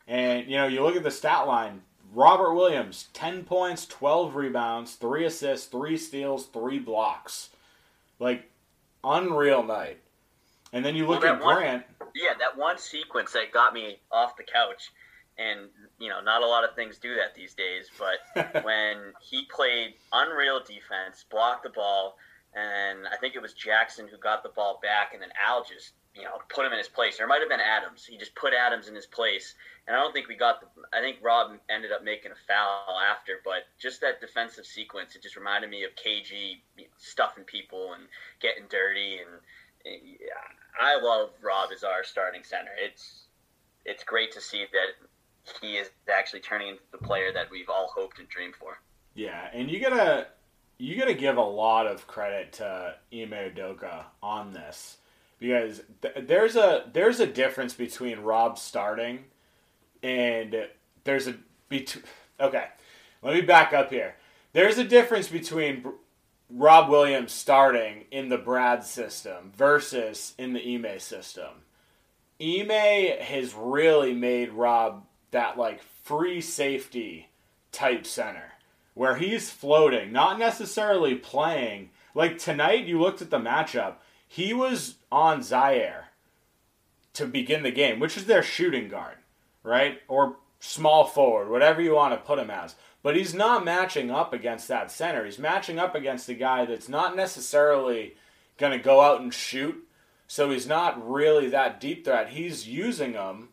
And 0.08 0.48
you 0.50 0.58
know, 0.58 0.68
you 0.68 0.82
look 0.82 0.96
at 0.96 1.04
the 1.04 1.12
stat 1.12 1.48
line. 1.48 1.82
Robert 2.14 2.54
Williams, 2.54 3.10
10 3.14 3.44
points, 3.44 3.86
12 3.86 4.36
rebounds, 4.36 4.96
3 4.96 5.26
assists, 5.26 5.68
3 5.68 5.98
steals, 5.98 6.46
3 6.46 6.80
blocks. 6.80 7.50
Like, 8.20 8.50
unreal 9.04 9.64
night. 9.64 9.98
And 10.72 10.86
then 10.86 10.96
you 10.96 11.06
look 11.06 11.24
Well, 11.24 11.34
at 11.34 11.40
that 11.40 11.46
one- 11.46 11.56
Grant. 11.58 11.86
Yeah, 12.14 12.34
that 12.40 12.56
one 12.56 12.78
sequence 12.78 13.34
that 13.34 13.52
got 13.52 13.74
me 13.74 14.00
off 14.12 14.38
the 14.38 14.44
couch, 14.44 14.92
and 15.38 15.70
you 16.00 16.08
know, 16.08 16.22
not 16.22 16.42
a 16.44 16.46
lot 16.46 16.64
of 16.64 16.74
things 16.76 16.98
do 16.98 17.14
that 17.16 17.36
these 17.36 17.54
days. 17.54 17.90
But 18.00 18.64
when 18.64 19.12
he 19.22 19.46
played 19.54 19.96
unreal 20.14 20.62
defense, 20.64 21.26
blocked 21.30 21.64
the 21.64 21.70
ball, 21.70 22.18
and 22.54 23.06
I 23.10 23.18
think 23.18 23.36
it 23.36 23.42
was 23.42 23.54
Jackson 23.54 24.08
who 24.08 24.18
got 24.18 24.44
the 24.44 24.50
ball 24.50 24.80
back, 24.82 25.14
and 25.14 25.22
then 25.22 25.32
Al 25.46 25.66
just 25.66 25.92
you 26.16 26.24
know 26.24 26.40
put 26.50 26.66
him 26.66 26.72
in 26.72 26.78
his 26.78 26.88
place. 26.88 27.18
There 27.18 27.28
might 27.28 27.42
have 27.42 27.50
been 27.50 27.60
Adams. 27.60 28.06
He 28.06 28.18
just 28.18 28.36
put 28.36 28.54
Adams 28.54 28.88
in 28.88 28.96
his 28.96 29.06
place, 29.06 29.56
and 29.88 29.96
I 29.96 30.00
don't 30.00 30.14
think 30.14 30.28
we 30.28 30.36
got 30.36 30.62
the. 30.62 30.68
I 30.94 31.02
think 31.02 31.18
Rob 31.22 31.52
ended 31.70 31.92
up 31.92 32.04
making 32.04 32.32
a 32.32 32.40
foul 32.48 33.00
after, 33.00 33.42
but 33.44 33.68
just 33.80 34.02
that 34.02 34.22
defensive 34.22 34.66
sequence, 34.66 35.16
it 35.16 35.22
just 35.22 35.36
reminded 35.36 35.70
me 35.70 35.84
of 35.84 35.92
KG 35.96 36.60
stuffing 36.98 37.44
people 37.44 37.94
and 37.94 38.04
getting 38.42 38.64
dirty, 38.70 39.20
and 39.20 39.42
yeah, 40.20 40.82
I 40.82 41.00
love 41.00 41.32
Rob 41.42 41.70
as 41.76 41.84
our 41.84 42.04
starting 42.04 42.44
center. 42.44 42.72
It's 42.82 43.26
it's 43.86 44.04
great 44.04 44.32
to 44.34 44.42
see 44.42 44.66
that 44.72 45.08
he 45.62 45.78
is 45.78 45.90
actually 46.12 46.40
turning 46.40 46.70
into 46.70 46.82
the 46.92 46.98
player 46.98 47.32
that 47.34 47.52
we've 47.52 47.70
all 47.70 47.92
hoped 47.94 48.20
and 48.20 48.28
dreamed 48.30 48.56
for. 48.56 48.80
Yeah, 49.14 49.50
and 49.54 49.70
you 49.70 49.80
gotta 49.80 50.28
you 50.78 50.98
gotta 50.98 51.14
give 51.14 51.38
a 51.38 51.42
lot 51.42 51.88
of 51.88 52.08
credit 52.08 52.54
to 52.54 52.96
Ime 53.14 53.32
Udoka 53.32 54.06
on 54.24 54.52
this 54.52 54.98
because 55.40 55.82
th- 56.02 56.28
there's 56.28 56.56
a 56.56 56.90
there's 56.94 57.20
a 57.20 57.28
difference 57.28 57.74
between 57.74 58.20
Rob 58.20 58.58
starting 58.58 59.26
and 60.04 60.68
there's 61.04 61.28
a 61.28 61.36
bet- 61.70 61.98
okay. 62.40 62.68
Let 63.22 63.34
me 63.34 63.42
back 63.42 63.74
up 63.74 63.90
here. 63.90 64.16
There's 64.54 64.78
a 64.78 64.84
difference 64.84 65.28
between 65.28 65.82
Br- 65.82 65.90
Rob 66.50 66.90
Williams 66.90 67.32
starting 67.32 68.06
in 68.12 68.30
the 68.30 68.38
Brad 68.38 68.84
system 68.84 69.52
versus 69.56 70.34
in 70.38 70.54
the 70.54 70.76
Ime 70.76 71.00
system. 71.00 71.64
Ime 72.40 73.20
has 73.20 73.54
really 73.56 74.14
made 74.14 74.52
Rob 74.52 75.06
that 75.32 75.58
like 75.58 75.82
free 76.04 76.40
safety 76.42 77.30
type 77.72 78.06
center 78.06 78.54
where 78.94 79.16
he's 79.18 79.50
floating, 79.50 80.12
not 80.12 80.40
necessarily 80.40 81.16
playing. 81.16 81.90
Like 82.14 82.38
tonight, 82.38 82.86
you 82.86 83.00
looked 83.00 83.22
at 83.22 83.30
the 83.30 83.40
matchup, 83.40 83.96
he 84.28 84.54
was 84.54 84.96
on 85.16 85.40
Ziaire 85.40 86.08
to 87.14 87.26
begin 87.26 87.64
the 87.64 87.72
game, 87.72 88.02
which 88.02 88.18
is 88.18 88.26
their 88.26 88.44
shooting 88.44 88.90
guard, 88.90 89.16
right? 89.64 90.02
Or 90.10 90.36
small 90.60 91.06
forward, 91.06 91.50
whatever 91.50 91.82
you 91.82 91.96
want 91.96 92.14
to 92.14 92.28
put 92.28 92.38
him 92.38 92.52
as. 92.52 92.76
But 93.02 93.16
he's 93.16 93.34
not 93.34 93.64
matching 93.64 94.12
up 94.12 94.34
against 94.34 94.68
that 94.68 94.92
center. 94.92 95.24
He's 95.24 95.40
matching 95.40 95.80
up 95.80 95.96
against 95.96 96.28
a 96.28 96.34
guy 96.34 96.66
that's 96.66 96.90
not 96.90 97.16
necessarily 97.16 98.16
going 98.58 98.78
to 98.78 98.84
go 98.84 99.00
out 99.00 99.22
and 99.22 99.34
shoot. 99.34 99.88
So 100.28 100.52
he's 100.52 100.68
not 100.68 101.10
really 101.10 101.48
that 101.48 101.80
deep 101.80 102.04
threat. 102.04 102.32
He's 102.32 102.68
using 102.68 103.14
them 103.14 103.50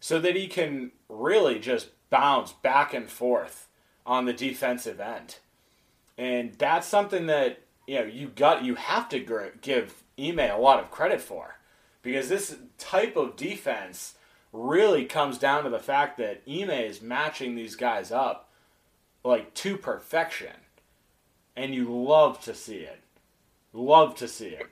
so 0.00 0.18
that 0.20 0.36
he 0.36 0.46
can 0.46 0.92
really 1.10 1.58
just 1.58 1.88
bounce 2.08 2.52
back 2.52 2.94
and 2.94 3.10
forth 3.10 3.68
on 4.06 4.24
the 4.24 4.32
defensive 4.32 5.00
end. 5.00 5.36
And 6.16 6.54
that's 6.54 6.88
something 6.88 7.26
that 7.26 7.58
you 7.86 7.96
know 7.96 8.04
you 8.04 8.28
got 8.28 8.64
you 8.64 8.76
have 8.76 9.10
to 9.10 9.52
give 9.60 10.03
Ime 10.18 10.38
a 10.38 10.56
lot 10.56 10.80
of 10.80 10.90
credit 10.90 11.20
for 11.20 11.56
because 12.02 12.28
this 12.28 12.56
type 12.78 13.16
of 13.16 13.36
defense 13.36 14.14
really 14.52 15.04
comes 15.04 15.38
down 15.38 15.64
to 15.64 15.70
the 15.70 15.78
fact 15.78 16.16
that 16.18 16.42
Ime 16.48 16.70
is 16.70 17.02
matching 17.02 17.54
these 17.54 17.74
guys 17.74 18.12
up 18.12 18.48
like 19.24 19.52
to 19.54 19.76
perfection. 19.76 20.52
And 21.56 21.74
you 21.74 21.92
love 21.92 22.40
to 22.42 22.54
see 22.54 22.78
it. 22.78 23.00
Love 23.72 24.14
to 24.16 24.28
see 24.28 24.48
it. 24.48 24.66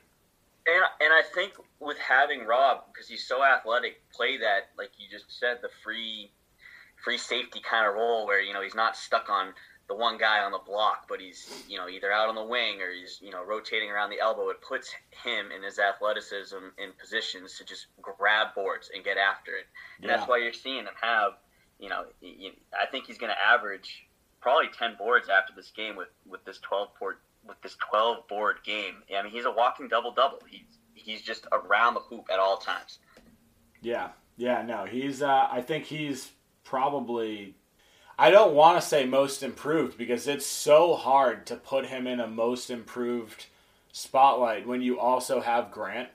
And 0.67 0.85
and 1.01 1.13
I 1.13 1.23
think 1.35 1.55
with 1.81 1.99
having 1.99 2.45
Rob 2.45 2.85
because 2.93 3.09
he's 3.09 3.27
so 3.27 3.45
athletic, 3.45 4.01
play 4.15 4.39
that 4.39 4.71
like 4.79 4.91
you 4.99 5.09
just 5.11 5.39
said 5.39 5.59
the 5.61 5.71
free 5.83 6.31
free 7.03 7.19
safety 7.19 7.61
kind 7.69 7.87
of 7.87 7.95
role 7.95 8.27
where 8.27 8.41
you 8.41 8.53
know 8.53 8.63
he's 8.63 8.75
not 8.75 8.97
stuck 8.97 9.29
on 9.29 9.55
the 9.93 9.99
one 9.99 10.17
guy 10.17 10.43
on 10.43 10.53
the 10.53 10.59
block, 10.65 11.07
but 11.09 11.21
he's 11.21 11.65
you 11.69 11.77
know 11.77 11.89
either 11.89 12.11
out 12.11 12.29
on 12.29 12.35
the 12.35 12.43
wing 12.45 12.81
or 12.81 12.91
he's 12.93 13.19
you 13.23 13.31
know 13.31 13.45
rotating 13.45 13.91
around 13.91 14.11
the 14.11 14.21
elbow. 14.21 14.49
It 14.49 14.61
puts 14.63 14.95
him 15.11 15.51
and 15.55 15.63
his 15.63 15.79
athleticism 15.79 16.57
in 16.79 16.93
positions 16.99 17.59
to 17.59 17.65
just 17.65 17.87
grab 18.01 18.55
boards 18.55 18.91
and 18.95 19.05
get 19.05 19.17
after 19.19 19.53
it. 19.53 19.67
And 19.99 20.09
Yeah. 20.09 20.17
that's 20.17 20.29
why 20.29 20.39
you're 20.39 20.53
seeing 20.53 20.85
him 20.85 20.95
have 21.01 21.33
you 21.79 21.89
know 21.89 22.05
I 22.23 22.87
think 22.91 23.07
he's 23.07 23.19
going 23.19 23.33
to 23.33 23.41
average 23.41 24.07
probably 24.41 24.69
ten 24.77 24.97
boards 24.97 25.29
after 25.29 25.53
this 25.55 25.71
game 25.71 25.95
with 25.97 26.09
with 26.27 26.45
this 26.45 26.59
twelve 26.59 26.89
board 26.99 27.17
with 27.47 27.61
this 27.63 27.77
twelve 27.91 28.27
board 28.29 28.57
game. 28.65 29.03
I 29.17 29.23
mean 29.23 29.33
he's 29.33 29.45
a 29.45 29.51
walking 29.51 29.89
double 29.89 30.13
double. 30.13 30.39
He's 30.49 30.79
he's 30.95 31.21
just 31.23 31.47
around 31.53 31.95
the 31.95 32.01
hoop 32.01 32.27
at 32.33 32.39
all 32.39 32.57
times. 32.57 32.99
Yeah, 33.83 34.11
yeah, 34.37 34.63
no, 34.63 34.85
he's. 34.85 35.23
Uh, 35.23 35.49
I 35.51 35.61
think 35.61 35.85
he's 35.85 36.31
probably. 36.65 37.57
I 38.19 38.31
don't 38.31 38.55
want 38.55 38.81
to 38.81 38.87
say 38.87 39.07
most 39.07 39.43
improved 39.43 39.97
because 39.97 40.27
it's 40.27 40.47
so 40.47 40.95
hard 40.95 41.47
to 41.47 41.57
put 41.57 41.87
him 41.87 42.07
in 42.07 42.21
a 42.21 42.27
most 42.27 42.71
improved 42.71 43.47
spotlight 43.93 44.67
when 44.67 44.83
you 44.83 44.99
also 44.99 45.41
have 45.41 45.73
Grant. 45.73 46.09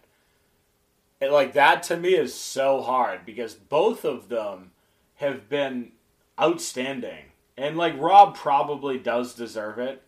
It, 1.20 1.32
like 1.32 1.54
that 1.54 1.84
to 1.84 1.98
me 1.98 2.14
is 2.14 2.34
so 2.34 2.82
hard 2.82 3.26
because 3.26 3.54
both 3.54 4.06
of 4.06 4.30
them 4.30 4.72
have 5.16 5.50
been 5.50 5.92
outstanding, 6.40 7.26
and 7.58 7.76
like 7.76 8.00
Rob 8.00 8.36
probably 8.36 9.00
does 9.00 9.34
deserve 9.34 9.80
it, 9.80 10.04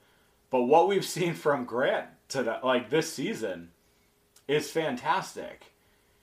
but 0.51 0.63
what 0.63 0.87
we've 0.87 1.05
seen 1.05 1.33
from 1.33 1.65
Grant 1.65 2.07
to 2.29 2.43
the, 2.43 2.59
like 2.63 2.89
this 2.89 3.11
season 3.11 3.71
is 4.47 4.69
fantastic. 4.69 5.65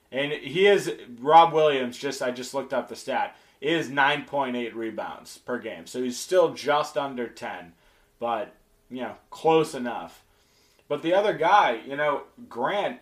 And 0.09 0.31
he 0.31 0.67
is 0.67 0.93
Rob 1.19 1.53
Williams. 1.53 1.97
Just 1.97 2.21
I 2.21 2.31
just 2.31 2.53
looked 2.53 2.73
up 2.73 2.87
the 2.87 2.95
stat. 2.95 3.35
Is 3.59 3.89
nine 3.89 4.25
point 4.25 4.55
eight 4.55 4.75
rebounds 4.75 5.39
per 5.39 5.57
game, 5.57 5.87
so 5.87 6.03
he's 6.03 6.19
still 6.19 6.53
just 6.53 6.95
under 6.95 7.27
ten, 7.27 7.73
but 8.19 8.53
you 8.89 9.01
know 9.01 9.15
close 9.31 9.73
enough. 9.73 10.23
But 10.87 11.01
the 11.01 11.13
other 11.13 11.33
guy, 11.33 11.81
you 11.85 11.97
know, 11.97 12.23
Grant, 12.47 12.99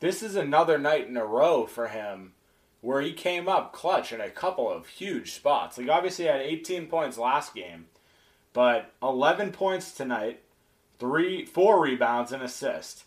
this 0.00 0.22
is 0.22 0.36
another 0.36 0.78
night 0.78 1.06
in 1.06 1.16
a 1.16 1.24
row 1.24 1.66
for 1.66 1.88
him 1.88 2.32
where 2.80 3.02
he 3.02 3.12
came 3.12 3.48
up 3.48 3.72
clutch 3.72 4.12
in 4.12 4.20
a 4.20 4.30
couple 4.30 4.68
of 4.70 4.88
huge 4.88 5.32
spots. 5.32 5.78
Like 5.78 5.88
obviously 5.88 6.24
he 6.24 6.30
had 6.30 6.40
18 6.40 6.86
points 6.86 7.18
last 7.18 7.54
game, 7.54 7.86
but 8.52 8.92
11 9.02 9.52
points 9.52 9.92
tonight, 9.92 10.40
three, 10.98 11.44
four 11.44 11.80
rebounds 11.80 12.32
and 12.32 12.42
assist, 12.42 13.04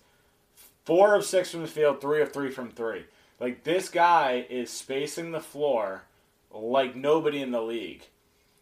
four 0.85 1.15
of 1.15 1.25
six 1.25 1.51
from 1.51 1.63
the 1.63 1.67
field, 1.67 1.99
three 1.99 2.21
of 2.21 2.31
three 2.31 2.51
from 2.51 2.69
three. 2.69 3.05
Like 3.39 3.63
this 3.63 3.89
guy 3.89 4.45
is 4.49 4.69
spacing 4.69 5.31
the 5.31 5.39
floor 5.39 6.03
like 6.53 6.95
nobody 6.95 7.41
in 7.41 7.51
the 7.51 7.61
league. 7.61 8.03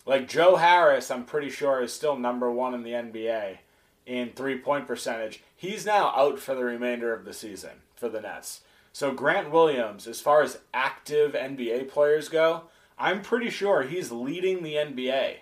Like 0.05 0.27
Joe 0.27 0.55
Harris, 0.55 1.11
I'm 1.11 1.25
pretty 1.25 1.49
sure 1.49 1.81
is 1.81 1.93
still 1.93 2.17
number 2.17 2.51
one 2.51 2.73
in 2.73 2.83
the 2.83 2.91
NBA 2.91 3.57
in 4.05 4.31
three 4.31 4.57
point 4.57 4.87
percentage. 4.87 5.43
He's 5.55 5.85
now 5.85 6.13
out 6.15 6.39
for 6.39 6.55
the 6.55 6.63
remainder 6.63 7.13
of 7.13 7.25
the 7.25 7.33
season 7.33 7.81
for 7.95 8.09
the 8.09 8.21
Nets. 8.21 8.61
So 8.93 9.13
Grant 9.13 9.51
Williams, 9.51 10.07
as 10.07 10.19
far 10.19 10.41
as 10.41 10.59
active 10.73 11.33
NBA 11.33 11.89
players 11.89 12.29
go, 12.29 12.63
I'm 12.97 13.21
pretty 13.21 13.49
sure 13.49 13.83
he's 13.83 14.11
leading 14.11 14.63
the 14.63 14.75
NBA 14.75 15.37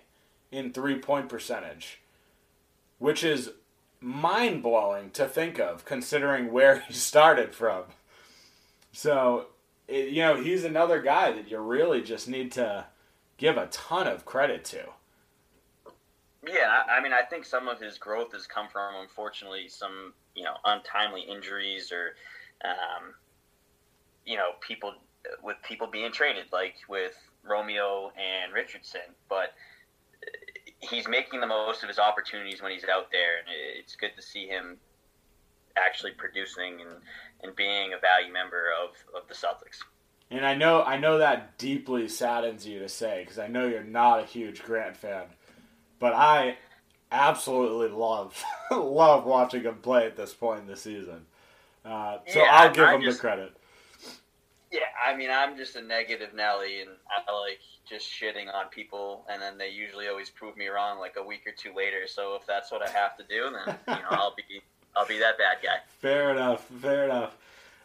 in 0.51 0.71
three 0.71 0.99
point 0.99 1.29
percentage, 1.29 2.01
which 2.99 3.23
is 3.23 3.51
mind 4.01 4.63
blowing 4.63 5.09
to 5.11 5.25
think 5.25 5.59
of 5.59 5.85
considering 5.85 6.51
where 6.51 6.79
he 6.87 6.93
started 6.93 7.53
from. 7.53 7.83
So, 8.91 9.47
it, 9.89 10.10
you 10.10 10.21
know, 10.21 10.41
he's 10.41 10.63
another 10.63 11.02
guy 11.02 11.32
that 11.32 11.49
you 11.49 11.60
really 11.60 12.02
just 12.02 12.28
need 12.28 12.52
to 12.54 12.86
give 13.38 13.58
a 13.58 13.67
ton 13.67 14.08
of 14.08 14.25
credit 14.25 14.63
to. 14.65 14.84
Yeah, 16.47 16.84
I 16.89 17.02
mean, 17.02 17.12
I 17.12 17.23
think 17.23 17.45
some 17.45 17.67
of 17.67 17.80
his 17.80 17.97
growth 17.97 18.32
has 18.34 18.47
come 18.47 18.67
from, 18.71 18.95
unfortunately, 19.02 19.67
some 19.67 20.13
you 20.36 20.43
know 20.43 20.54
untimely 20.63 21.21
injuries 21.21 21.91
or, 21.91 22.15
um, 22.63 23.13
you 24.25 24.38
know, 24.38 24.52
people 24.62 24.93
with 25.43 25.58
people 25.63 25.88
being 25.88 26.12
traded, 26.12 26.45
like 26.54 26.75
with 26.88 27.15
Romeo 27.43 28.12
and 28.17 28.54
Richardson. 28.54 29.02
But 29.28 29.54
uh, 30.23 30.62
he's 30.80 31.08
making 31.08 31.41
the 31.41 31.47
most 31.47 31.84
of 31.84 31.89
his 31.89 31.99
opportunities 31.99 32.62
when 32.62 32.71
he's 32.71 32.86
out 32.86 33.12
there, 33.12 33.39
and 33.39 33.47
it's 33.78 33.95
good 33.95 34.12
to 34.15 34.21
see 34.21 34.47
him 34.47 34.78
actually 35.78 36.12
producing 36.12 36.82
and, 36.82 36.89
and 37.43 37.56
being 37.56 37.93
a 37.93 37.99
value 37.99 38.32
member 38.34 38.65
of, 38.84 38.89
of 39.15 39.28
the 39.28 39.34
Celtics. 39.34 39.80
And 40.32 40.45
I 40.45 40.54
know 40.56 40.84
I 40.84 40.97
know 40.97 41.17
that 41.17 41.58
deeply 41.58 42.08
saddens 42.08 42.65
you 42.67 42.80
to 42.80 42.89
say 42.89 43.21
because 43.23 43.39
I 43.39 43.47
know 43.47 43.67
you're 43.67 43.84
not 43.84 44.19
a 44.21 44.25
huge 44.25 44.62
Grant 44.63 44.95
fan, 44.95 45.23
but 45.99 46.13
I 46.13 46.58
absolutely 47.12 47.88
love 47.89 48.41
love 48.71 49.25
watching 49.25 49.63
him 49.63 49.75
play 49.82 50.06
at 50.06 50.15
this 50.15 50.34
point 50.34 50.62
in 50.62 50.67
the 50.67 50.75
season. 50.75 51.25
Uh, 51.84 52.19
so 52.28 52.39
Yeah, 52.39 52.49
I'll 52.52 52.71
give 52.71 52.86
I 52.86 52.95
him 52.95 53.02
just- 53.02 53.17
the 53.17 53.21
credit. 53.21 53.54
Yeah, 54.71 54.82
I 55.04 55.15
mean, 55.15 55.32
I'm 55.32 55.58
just 55.58 55.75
a 55.78 55.82
negative 55.82 56.36
Nelly, 56.36 56.82
and 56.82 56.91
I 57.10 57.32
like 57.39 57.58
just 57.89 58.06
shitting 58.08 58.54
on 58.54 58.67
people, 58.69 59.25
and 59.28 59.41
then 59.41 59.58
they 59.58 59.69
usually 59.69 60.08
always 60.08 60.30
prove 60.30 60.56
me 60.58 60.67
wrong 60.67 60.99
like 60.99 61.15
a 61.17 61.23
week 61.23 61.41
or 61.47 61.52
two 61.52 61.73
later. 61.75 62.06
So 62.06 62.36
if 62.36 62.45
that's 62.45 62.71
what 62.71 62.88
I 62.88 62.91
have 62.91 63.17
to 63.17 63.23
do, 63.23 63.49
then 63.52 63.75
you 63.88 63.93
know 63.95 64.08
I'll 64.12 64.36
be 64.36 64.62
I'll 64.95 65.08
be 65.08 65.19
that 65.19 65.38
bad 65.38 65.58
guy. 65.63 65.78
Fair 65.99 66.32
enough. 66.32 66.65
Fair 66.82 67.06
enough. 67.06 67.38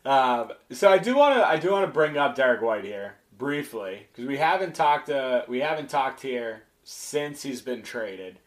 Um, 0.04 0.52
so 0.70 0.90
I 0.90 0.98
do 0.98 1.16
want 1.16 1.36
to 1.36 1.46
I 1.46 1.56
do 1.56 1.70
want 1.70 1.86
to 1.86 1.92
bring 1.92 2.18
up 2.18 2.34
Derrick 2.34 2.60
White 2.60 2.84
here 2.84 3.14
briefly 3.38 4.06
because 4.12 4.26
we 4.26 4.36
haven't 4.36 4.74
talked 4.74 5.08
uh, 5.08 5.42
we 5.48 5.60
haven't 5.60 5.88
talked 5.88 6.20
here 6.20 6.64
since 6.82 7.42
he's 7.42 7.62
been 7.62 7.82
traded. 7.82 8.38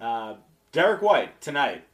Uh, 0.00 0.34
Derrick 0.72 1.00
White 1.00 1.40
tonight, 1.40 1.84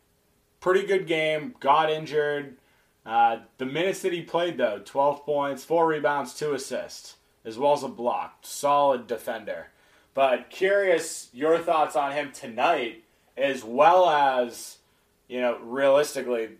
pretty 0.60 0.86
good 0.86 1.06
game. 1.06 1.54
Got 1.60 1.90
injured. 1.90 2.56
Uh, 3.04 3.38
the 3.58 3.66
minutes 3.66 4.02
that 4.02 4.12
he 4.12 4.22
played 4.22 4.58
though, 4.58 4.80
twelve 4.84 5.24
points, 5.24 5.62
four 5.62 5.86
rebounds, 5.86 6.34
two 6.34 6.52
assists, 6.52 7.16
as 7.44 7.56
well 7.56 7.74
as 7.74 7.84
a 7.84 7.88
block. 7.88 8.38
Solid 8.42 9.06
defender. 9.06 9.68
But 10.14 10.50
curious 10.50 11.28
your 11.32 11.58
thoughts 11.58 11.94
on 11.94 12.10
him 12.10 12.32
tonight, 12.32 13.04
as 13.36 13.62
well 13.62 14.10
as 14.10 14.78
you 15.28 15.40
know 15.40 15.58
realistically 15.58 16.50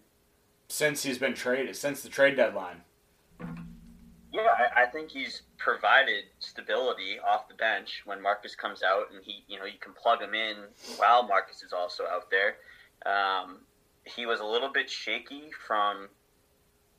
since 0.68 1.02
he's 1.02 1.18
been 1.18 1.34
traded, 1.34 1.76
since 1.76 2.02
the 2.02 2.08
trade 2.08 2.36
deadline. 2.36 2.82
Yeah, 4.32 4.48
I, 4.76 4.82
I 4.82 4.86
think 4.86 5.10
he's 5.10 5.42
provided 5.56 6.24
stability 6.40 7.18
off 7.26 7.48
the 7.48 7.54
bench 7.54 8.02
when 8.04 8.20
Marcus 8.20 8.54
comes 8.54 8.82
out, 8.82 9.06
and 9.14 9.24
he, 9.24 9.44
you 9.48 9.58
know, 9.58 9.64
you 9.64 9.78
can 9.80 9.92
plug 9.92 10.20
him 10.20 10.34
in 10.34 10.56
while 10.96 11.26
Marcus 11.26 11.62
is 11.62 11.72
also 11.72 12.04
out 12.04 12.30
there. 12.30 12.56
Um, 13.06 13.60
he 14.04 14.26
was 14.26 14.40
a 14.40 14.44
little 14.44 14.70
bit 14.72 14.90
shaky 14.90 15.50
from 15.66 16.08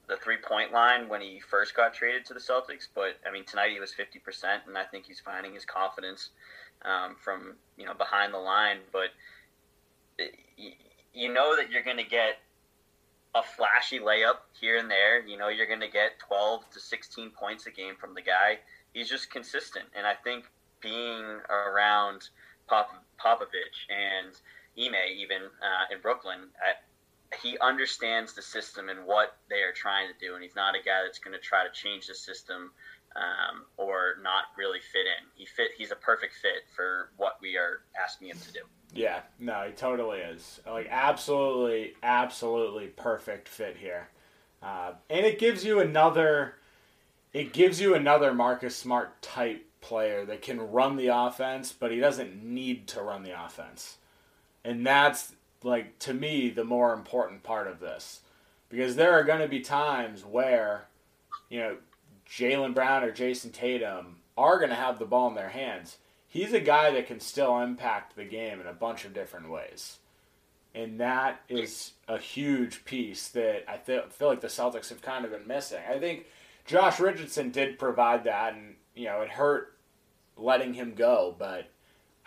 the 0.07 0.15
three 0.17 0.37
point 0.37 0.71
line 0.71 1.09
when 1.09 1.21
he 1.21 1.39
first 1.39 1.75
got 1.75 1.93
traded 1.93 2.25
to 2.25 2.33
the 2.33 2.39
Celtics, 2.39 2.87
but 2.95 3.17
I 3.27 3.31
mean 3.31 3.43
tonight 3.45 3.71
he 3.71 3.79
was 3.79 3.93
fifty 3.93 4.19
percent, 4.19 4.63
and 4.67 4.77
I 4.77 4.85
think 4.85 5.05
he's 5.05 5.19
finding 5.19 5.53
his 5.53 5.65
confidence 5.65 6.29
um, 6.85 7.15
from 7.21 7.55
you 7.77 7.85
know 7.85 7.93
behind 7.93 8.33
the 8.33 8.37
line. 8.39 8.77
But 8.91 9.09
y- 10.17 10.73
you 11.17 11.33
know 11.33 11.55
that 11.55 11.71
you're 11.71 11.83
going 11.83 11.97
to 11.97 12.03
get 12.03 12.37
a 13.33 13.41
flashy 13.41 13.99
layup 13.99 14.45
here 14.59 14.77
and 14.77 14.89
there. 14.89 15.25
You 15.25 15.37
know, 15.37 15.49
you're 15.49 15.67
going 15.67 15.81
to 15.81 15.89
get 15.89 16.19
12 16.19 16.69
to 16.71 16.79
16 16.79 17.31
points 17.31 17.65
a 17.65 17.71
game 17.71 17.95
from 17.99 18.13
the 18.13 18.21
guy. 18.21 18.59
He's 18.93 19.09
just 19.09 19.31
consistent. 19.31 19.85
And 19.97 20.05
I 20.05 20.13
think 20.13 20.45
being 20.79 21.25
around 21.49 22.29
Pop- 22.67 23.03
Popovich 23.19 23.89
and 23.89 24.33
Ime, 24.77 25.17
even 25.17 25.41
uh, 25.41 25.93
in 25.93 26.01
Brooklyn, 26.01 26.49
I, 26.61 27.35
he 27.41 27.57
understands 27.59 28.33
the 28.33 28.41
system 28.41 28.89
and 28.89 29.05
what 29.05 29.37
they 29.49 29.61
are 29.61 29.73
trying 29.73 30.07
to 30.07 30.25
do. 30.25 30.35
And 30.35 30.43
he's 30.43 30.55
not 30.55 30.75
a 30.75 30.83
guy 30.83 31.01
that's 31.03 31.19
going 31.19 31.33
to 31.33 31.41
try 31.41 31.63
to 31.63 31.73
change 31.73 32.07
the 32.07 32.15
system 32.15 32.71
um, 33.17 33.65
or 33.77 34.15
not 34.21 34.45
really 34.57 34.79
fit 34.79 35.05
in. 35.05 35.27
He 35.35 35.45
fit. 35.45 35.71
He's 35.77 35.91
a 35.91 35.95
perfect 35.95 36.35
fit 36.35 36.63
for 36.75 37.09
what 37.17 37.37
we 37.41 37.57
are 37.57 37.81
asking 38.01 38.29
him 38.29 38.37
to 38.39 38.53
do. 38.53 38.59
Yeah, 38.93 39.21
no, 39.39 39.65
he 39.67 39.73
totally 39.73 40.19
is. 40.19 40.61
Like 40.65 40.87
absolutely, 40.89 41.95
absolutely 42.03 42.87
perfect 42.87 43.47
fit 43.47 43.77
here, 43.77 44.09
uh, 44.63 44.93
and 45.09 45.25
it 45.25 45.39
gives 45.39 45.65
you 45.65 45.79
another. 45.79 46.55
It 47.33 47.53
gives 47.53 47.81
you 47.81 47.93
another 47.93 48.33
Marcus 48.33 48.75
Smart 48.75 49.21
type 49.21 49.65
player 49.81 50.25
that 50.25 50.41
can 50.41 50.59
run 50.59 50.95
the 50.95 51.07
offense, 51.07 51.71
but 51.71 51.91
he 51.91 51.99
doesn't 51.99 52.43
need 52.43 52.87
to 52.87 53.01
run 53.01 53.23
the 53.23 53.43
offense, 53.45 53.97
and 54.63 54.85
that's 54.85 55.33
like 55.63 55.99
to 55.99 56.13
me 56.13 56.49
the 56.49 56.63
more 56.63 56.93
important 56.93 57.43
part 57.43 57.67
of 57.67 57.79
this, 57.79 58.21
because 58.69 58.95
there 58.95 59.11
are 59.13 59.23
going 59.23 59.41
to 59.41 59.47
be 59.47 59.59
times 59.59 60.23
where, 60.23 60.87
you 61.49 61.59
know, 61.59 61.77
Jaylen 62.29 62.73
Brown 62.73 63.03
or 63.03 63.11
Jayson 63.11 63.51
Tatum 63.51 64.17
are 64.37 64.57
going 64.57 64.69
to 64.69 64.75
have 64.75 64.99
the 64.99 65.05
ball 65.05 65.29
in 65.29 65.35
their 65.35 65.49
hands, 65.49 65.97
he's 66.27 66.53
a 66.53 66.59
guy 66.59 66.91
that 66.91 67.07
can 67.07 67.19
still 67.19 67.59
impact 67.59 68.15
the 68.15 68.25
game 68.25 68.61
in 68.61 68.67
a 68.67 68.73
bunch 68.73 69.05
of 69.05 69.13
different 69.13 69.49
ways. 69.49 69.97
And 70.75 70.99
that 70.99 71.41
is 71.49 71.93
a 72.07 72.19
huge 72.19 72.85
piece 72.85 73.29
that 73.29 73.63
I 73.67 73.77
feel, 73.77 74.03
feel 74.09 74.27
like 74.27 74.41
the 74.41 74.47
Celtics 74.47 74.89
have 74.89 75.01
kind 75.01 75.25
of 75.25 75.31
been 75.31 75.47
missing. 75.47 75.81
I 75.89 75.97
think 75.97 76.27
Josh 76.65 76.99
Richardson 76.99 77.49
did 77.49 77.79
provide 77.79 78.25
that, 78.25 78.53
and, 78.53 78.75
you 78.93 79.05
know, 79.05 79.21
it 79.21 79.29
hurt 79.29 79.75
letting 80.35 80.73
him 80.73 80.93
go, 80.93 81.35
but 81.39 81.69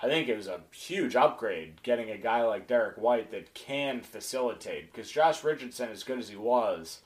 I 0.02 0.08
think 0.08 0.28
it 0.28 0.36
was 0.36 0.48
a 0.48 0.62
huge 0.72 1.14
upgrade 1.14 1.82
getting 1.82 2.10
a 2.10 2.16
guy 2.16 2.42
like 2.42 2.66
Derrick 2.66 2.96
White 2.96 3.30
that 3.30 3.54
can 3.54 4.00
facilitate. 4.00 4.92
Because 4.92 5.10
Josh 5.10 5.44
Richardson, 5.44 5.90
as 5.90 6.02
good 6.02 6.18
as 6.18 6.30
he 6.30 6.36
was, 6.36 7.00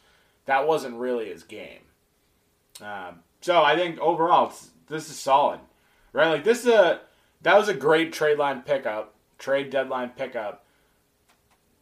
that 0.46 0.66
wasn't 0.66 0.96
really 0.96 1.28
his 1.28 1.42
game. 1.42 1.80
Um, 2.80 3.20
so 3.40 3.62
I 3.62 3.76
think 3.76 3.98
overall, 3.98 4.52
this 4.88 5.10
is 5.10 5.18
solid, 5.18 5.60
right? 6.12 6.30
Like 6.30 6.44
this 6.44 6.60
is 6.60 6.68
a 6.68 7.00
that 7.42 7.56
was 7.56 7.68
a 7.68 7.74
great 7.74 8.12
trade 8.12 8.38
line 8.38 8.62
pickup, 8.62 9.14
trade 9.38 9.70
deadline 9.70 10.10
pickup. 10.10 10.64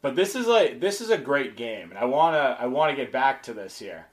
But 0.01 0.17
this 0.17 0.35
is 0.35 0.47
like 0.47 0.81
this 0.81 1.01
is 1.01 1.11
a 1.11 1.19
great 1.19 1.57
game, 1.57 1.91
and 1.91 1.99
I 1.99 2.05
wanna 2.05 2.57
I 2.59 2.67
wanna 2.67 2.97
get 2.97 3.13
back 3.13 3.43
to 3.45 3.55
this 3.55 3.79
here. 3.79 4.07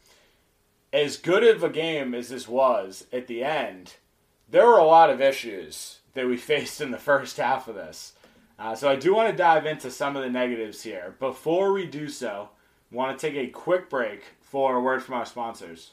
As 0.94 1.18
good 1.18 1.44
of 1.44 1.64
a 1.64 1.70
game 1.70 2.14
as 2.14 2.30
this 2.30 2.48
was 2.48 3.06
at 3.12 3.28
the 3.28 3.44
end, 3.44 3.96
there 4.50 4.66
were 4.66 4.78
a 4.78 4.86
lot 4.86 5.10
of 5.10 5.22
issues 5.22 6.00
that 6.14 6.28
we 6.28 6.38
faced 6.52 6.82
in 6.82 6.92
the 6.92 6.98
first 6.98 7.38
half 7.38 7.68
of 7.68 7.76
this. 7.76 8.14
Uh, 8.60 8.76
so 8.76 8.90
I 8.90 8.98
do 8.98 9.16
want 9.16 9.30
to 9.30 9.36
dive 9.36 9.66
into 9.66 9.90
some 9.90 10.18
of 10.18 10.24
the 10.24 10.30
negatives 10.30 10.84
here. 10.84 11.16
Before 11.20 11.72
we 11.72 11.86
do 11.86 12.10
so, 12.10 12.50
I 12.92 12.96
want 12.96 13.18
to 13.18 13.28
take 13.28 13.38
a 13.38 13.50
quick 13.50 13.90
break 13.90 14.24
for 14.42 14.76
a 14.76 14.82
word 14.82 15.02
from 15.02 15.16
our 15.16 15.26
sponsors. 15.26 15.92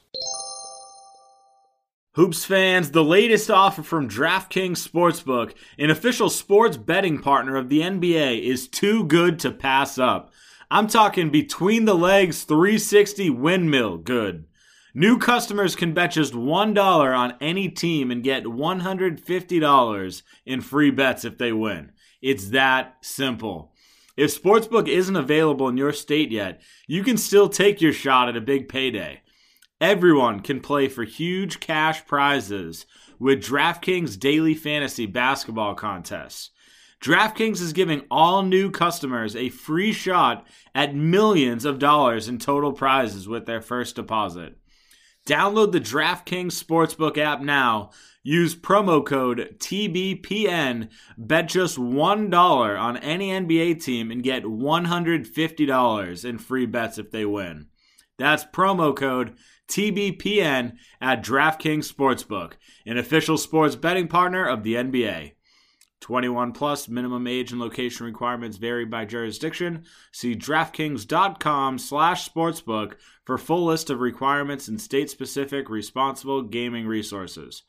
Hoops 2.17 2.47
fans, 2.47 2.93
the 2.93 3.05
latest 3.05 3.51
offer 3.51 3.83
from 3.83 4.09
DraftKings 4.09 4.79
Sportsbook, 4.79 5.53
an 5.79 5.91
official 5.91 6.31
sports 6.31 6.79
betting 6.79 7.21
partner 7.21 7.57
of 7.57 7.69
the 7.69 7.81
NBA, 7.81 8.43
is 8.43 8.69
too 8.69 9.05
good 9.05 9.39
to 9.41 9.51
pass 9.51 9.99
up. 9.99 10.33
I'm 10.71 10.87
talking 10.87 11.29
between 11.29 11.85
the 11.85 11.95
legs 11.95 12.45
360 12.45 13.29
windmill 13.29 13.99
good. 13.99 14.47
New 14.95 15.19
customers 15.19 15.77
can 15.77 15.93
bet 15.93 16.13
just 16.13 16.33
$1 16.33 17.19
on 17.19 17.35
any 17.43 17.69
team 17.69 18.11
and 18.11 18.25
get 18.25 18.45
$150 18.45 20.23
in 20.47 20.61
free 20.63 20.91
bets 20.91 21.27
if 21.27 21.37
they 21.37 21.53
win. 21.53 21.93
It's 22.23 22.49
that 22.49 22.97
simple. 23.03 23.75
If 24.17 24.43
Sportsbook 24.43 24.89
isn't 24.89 25.17
available 25.17 25.69
in 25.69 25.77
your 25.77 25.93
state 25.93 26.31
yet, 26.31 26.63
you 26.87 27.05
can 27.05 27.19
still 27.19 27.51
take 27.51 27.83
your 27.83 27.93
shot 27.93 28.31
at 28.31 28.39
a 28.39 28.41
big 28.41 28.71
payday. 28.71 29.21
Everyone 29.81 30.41
can 30.41 30.61
play 30.61 30.89
for 30.89 31.05
huge 31.05 31.61
cash 31.61 32.07
prizes 32.07 32.87
with 33.19 33.45
DraftKings 33.45 34.19
Daily 34.19 34.55
Fantasy 34.55 35.05
Basketball 35.05 35.75
Contests. 35.75 36.51
DraftKings 37.03 37.61
is 37.61 37.75
giving 37.75 38.01
all 38.11 38.43
new 38.43 38.71
customers 38.71 39.37
a 39.37 39.51
free 39.51 39.93
shot 39.93 40.47
at 40.75 40.95
millions 40.95 41.67
of 41.67 41.79
dollars 41.79 42.27
in 42.27 42.39
total 42.39 42.73
prizes 42.73 43.29
with 43.29 43.45
their 43.45 43.61
first 43.61 43.97
deposit. 43.97 44.57
Download 45.27 45.71
the 45.73 45.81
DraftKings 45.81 46.53
Sportsbook 46.53 47.19
app 47.19 47.43
now. 47.43 47.91
Use 48.23 48.57
promo 48.57 49.05
code 49.05 49.57
TBPN. 49.59 50.89
Bet 51.19 51.49
just 51.49 51.77
$1 51.77 52.81
on 52.81 52.97
any 52.97 53.29
NBA 53.29 53.85
team 53.85 54.11
and 54.11 54.23
get 54.23 54.45
$150 54.45 56.25
in 56.25 56.39
free 56.39 56.67
bets 56.67 56.97
if 56.97 57.11
they 57.11 57.27
win. 57.27 57.67
That's 58.19 58.45
promo 58.45 58.97
code 58.97 59.37
TBPN 59.69 60.77
at 61.01 61.23
DraftKings 61.23 61.93
Sportsbook, 61.93 62.55
an 62.87 62.99
official 62.99 63.37
sports 63.37 63.77
betting 63.77 64.09
partner 64.09 64.45
of 64.45 64.63
the 64.63 64.75
NBA. 64.75 65.33
21 66.01 66.53
plus 66.53 66.89
minimum 66.89 67.27
age 67.27 67.53
and 67.53 67.61
location 67.61 68.07
requirements 68.07 68.59
vary 68.59 68.85
by 68.85 69.05
jurisdiction. 69.05 69.85
See 70.13 70.37
DraftKings.com 70.37 71.79
slash 71.79 72.29
sportsbook 72.29 72.95
for 73.25 73.39
full 73.39 73.65
list 73.65 73.91
of 73.91 74.01
requirements 74.01 74.69
and 74.69 74.81
state-specific 74.81 75.69
responsible 75.69 76.43
gaming 76.43 76.87
resources. 76.87 77.63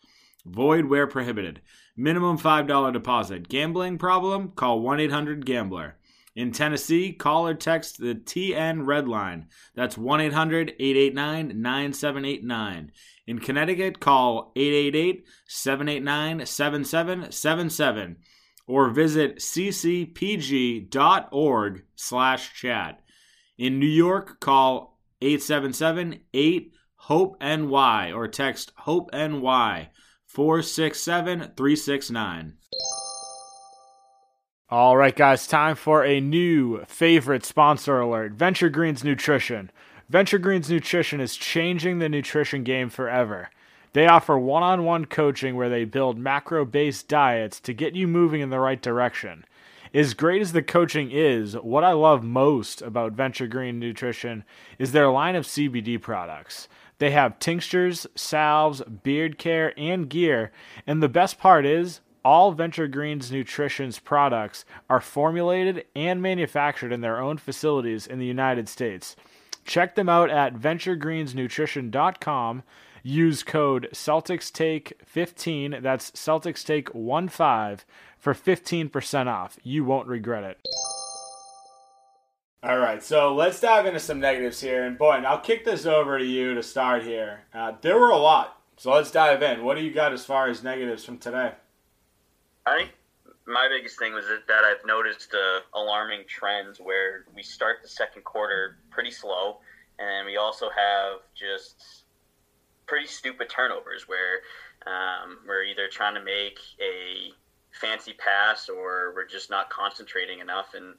Void 0.45 0.85
where 0.85 1.07
prohibited. 1.07 1.61
Minimum 1.95 2.37
$5 2.37 2.93
deposit. 2.93 3.49
Gambling 3.49 3.97
problem? 3.97 4.49
Call 4.51 4.81
1-800-GAMBLER. 4.81 5.97
In 6.37 6.51
Tennessee, 6.51 7.11
call 7.13 7.47
or 7.47 7.55
text 7.55 7.97
the 7.97 8.13
TN 8.13 8.85
Red 8.85 9.07
Line. 9.07 9.47
That's 9.73 9.97
1 9.97 10.21
800 10.21 10.75
889 10.77 11.59
9789. 11.59 12.91
In 13.25 13.39
Connecticut, 13.39 13.99
call 13.99 14.51
888 14.55 15.25
789 15.47 16.45
7777 16.45 18.17
or 18.67 18.89
visit 18.91 19.37
ccpg.org 19.37 20.13
slash 21.95 22.53
chat. 22.53 23.01
In 23.57 23.79
New 23.79 23.87
York, 23.87 24.39
call 24.39 24.99
877 25.23 26.19
8 26.35 26.71
HOPE 26.97 27.41
NY 27.41 28.11
or 28.11 28.27
text 28.27 28.73
HOPE 28.75 29.09
NY 29.11 29.89
467 30.27 31.39
369. 31.57 32.57
All 34.69 34.97
right, 34.97 35.15
guys, 35.15 35.47
time 35.47 35.77
for 35.77 36.03
a 36.03 36.19
new 36.19 36.83
favorite 36.87 37.45
sponsor 37.45 38.01
alert 38.01 38.33
Venture 38.33 38.67
Greens 38.67 39.01
Nutrition. 39.01 39.71
Venture 40.09 40.39
Greens 40.39 40.69
Nutrition 40.69 41.21
is 41.21 41.37
changing 41.37 41.99
the 41.99 42.09
nutrition 42.09 42.65
game 42.65 42.89
forever. 42.89 43.49
They 43.93 44.07
offer 44.07 44.37
one 44.37 44.63
on 44.63 44.83
one 44.83 45.05
coaching 45.05 45.55
where 45.55 45.69
they 45.69 45.85
build 45.85 46.17
macro 46.17 46.65
based 46.65 47.07
diets 47.07 47.61
to 47.61 47.73
get 47.73 47.95
you 47.95 48.09
moving 48.09 48.41
in 48.41 48.49
the 48.49 48.59
right 48.59 48.81
direction. 48.81 49.45
As 49.93 50.13
great 50.13 50.41
as 50.41 50.51
the 50.51 50.61
coaching 50.61 51.11
is, 51.11 51.53
what 51.53 51.85
I 51.85 51.93
love 51.93 52.21
most 52.21 52.81
about 52.81 53.13
Venture 53.13 53.47
Green 53.47 53.79
Nutrition 53.79 54.43
is 54.77 54.91
their 54.91 55.09
line 55.09 55.37
of 55.37 55.45
CBD 55.45 56.01
products. 56.01 56.67
They 56.97 57.11
have 57.11 57.39
tinctures, 57.39 58.05
salves, 58.15 58.81
beard 58.81 59.37
care, 59.37 59.73
and 59.77 60.09
gear, 60.09 60.51
and 60.85 61.01
the 61.01 61.07
best 61.07 61.39
part 61.39 61.65
is 61.65 62.01
all 62.27 62.51
Venture 62.51 62.89
Greens 62.89 63.31
Nutrition's 63.31 63.99
products 63.99 64.65
are 64.89 64.99
formulated 64.99 65.85
and 65.95 66.21
manufactured 66.21 66.91
in 66.91 66.99
their 66.99 67.21
own 67.21 67.37
facilities 67.37 68.05
in 68.05 68.19
the 68.19 68.25
United 68.25 68.67
States. 68.67 69.15
Check 69.63 69.95
them 69.95 70.09
out 70.09 70.29
at 70.29 70.53
venturegreensnutrition.com. 70.53 72.63
Use 73.01 73.43
code 73.43 73.87
CelticsTake15, 73.93 75.81
that's 75.81 76.11
CelticsTake15, 76.11 77.79
for 78.17 78.33
15% 78.33 79.27
off. 79.27 79.57
You 79.63 79.85
won't 79.85 80.09
regret 80.09 80.43
it. 80.43 80.57
All 82.61 82.77
right, 82.77 83.01
so 83.01 83.33
let's 83.33 83.61
dive 83.61 83.85
into 83.85 84.01
some 84.01 84.19
negatives 84.19 84.59
here. 84.59 84.83
And 84.83 84.97
Boyd, 84.97 85.23
I'll 85.23 85.39
kick 85.39 85.63
this 85.63 85.85
over 85.85 86.19
to 86.19 86.25
you 86.25 86.55
to 86.55 86.63
start 86.63 87.03
here. 87.03 87.43
Uh, 87.53 87.71
there 87.79 87.97
were 87.97 88.09
a 88.09 88.17
lot, 88.17 88.61
so 88.75 88.91
let's 88.91 89.11
dive 89.11 89.41
in. 89.41 89.63
What 89.63 89.77
do 89.77 89.81
you 89.81 89.93
got 89.93 90.11
as 90.11 90.25
far 90.25 90.49
as 90.49 90.61
negatives 90.61 91.05
from 91.05 91.19
today? 91.19 91.53
I 92.67 92.77
think 92.79 92.91
my 93.45 93.69
biggest 93.69 93.97
thing 93.97 94.13
was 94.13 94.25
that 94.25 94.63
I've 94.65 94.85
noticed 94.85 95.33
uh, 95.33 95.61
alarming 95.73 96.23
trends 96.27 96.79
where 96.79 97.23
we 97.33 97.41
start 97.41 97.77
the 97.81 97.87
second 97.87 98.25
quarter 98.25 98.77
pretty 98.89 99.11
slow, 99.11 99.59
and 99.99 100.25
we 100.25 100.35
also 100.35 100.67
have 100.69 101.21
just 101.33 102.03
pretty 102.85 103.07
stupid 103.07 103.49
turnovers 103.49 104.07
where 104.07 104.41
um, 104.85 105.39
we're 105.47 105.63
either 105.63 105.87
trying 105.87 106.15
to 106.15 106.23
make 106.23 106.59
a 106.81 107.31
fancy 107.71 108.13
pass 108.13 108.67
or 108.67 109.13
we're 109.15 109.27
just 109.27 109.49
not 109.49 109.69
concentrating 109.69 110.39
enough. 110.39 110.73
And 110.73 110.95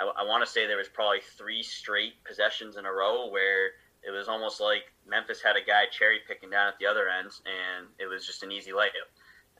I, 0.00 0.10
I 0.22 0.22
want 0.24 0.44
to 0.44 0.50
say 0.50 0.66
there 0.66 0.76
was 0.76 0.88
probably 0.88 1.20
three 1.38 1.62
straight 1.62 2.14
possessions 2.24 2.76
in 2.76 2.84
a 2.84 2.92
row 2.92 3.30
where 3.30 3.66
it 4.02 4.10
was 4.10 4.26
almost 4.26 4.60
like 4.60 4.90
Memphis 5.06 5.40
had 5.40 5.54
a 5.54 5.64
guy 5.64 5.84
cherry 5.88 6.18
picking 6.26 6.50
down 6.50 6.66
at 6.66 6.80
the 6.80 6.86
other 6.86 7.06
end, 7.08 7.30
and 7.46 7.86
it 8.00 8.06
was 8.06 8.26
just 8.26 8.42
an 8.42 8.50
easy 8.50 8.72
layup. 8.72 9.06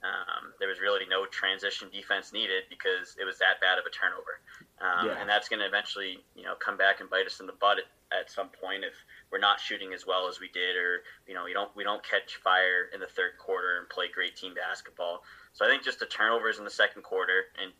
Um, 0.02 0.50
there 0.58 0.68
was 0.68 0.80
really 0.80 1.06
no 1.08 1.26
transition 1.26 1.88
defense 1.92 2.32
needed 2.32 2.64
because 2.68 3.14
it 3.20 3.24
was 3.24 3.38
that 3.38 3.62
bad 3.62 3.78
of 3.78 3.86
a 3.86 3.92
turnover, 3.94 4.42
um, 4.82 5.06
yeah. 5.06 5.20
and 5.20 5.30
that's 5.30 5.48
going 5.48 5.60
to 5.60 5.66
eventually, 5.66 6.18
you 6.34 6.42
know, 6.42 6.54
come 6.58 6.76
back 6.76 6.98
and 6.98 7.08
bite 7.08 7.26
us 7.26 7.38
in 7.38 7.46
the 7.46 7.54
butt 7.54 7.78
at, 7.78 7.86
at, 8.10 8.26
some 8.26 8.50
point 8.50 8.82
if 8.82 8.94
we're 9.30 9.38
not 9.38 9.60
shooting 9.60 9.94
as 9.94 10.04
well 10.04 10.26
as 10.26 10.40
we 10.40 10.50
did, 10.50 10.74
or 10.74 11.06
you 11.28 11.34
know, 11.34 11.44
we 11.44 11.52
don't 11.52 11.70
we 11.76 11.84
don't 11.84 12.02
catch 12.02 12.34
fire 12.42 12.90
in 12.92 12.98
the 12.98 13.06
third 13.06 13.38
quarter 13.38 13.78
and 13.78 13.88
play 13.90 14.06
great 14.12 14.34
team 14.34 14.54
basketball. 14.54 15.22
So 15.52 15.64
I 15.64 15.68
think 15.68 15.84
just 15.84 16.00
the 16.00 16.06
turnovers 16.06 16.58
in 16.58 16.64
the 16.64 16.74
second 16.74 17.02
quarter 17.02 17.54
and 17.62 17.70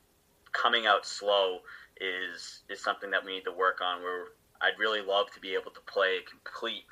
coming 0.53 0.87
out 0.87 1.05
slow 1.05 1.59
is 2.01 2.63
is 2.71 2.81
something 2.81 3.11
that 3.11 3.25
we 3.25 3.35
need 3.35 3.45
to 3.51 3.53
work 3.53 3.81
on. 3.83 4.01
Where 4.01 4.27
I'd 4.61 4.79
really 4.79 5.03
love 5.03 5.27
to 5.35 5.41
be 5.41 5.55
able 5.55 5.73
to 5.73 5.81
play 5.91 6.23
a 6.23 6.31
complete 6.31 6.85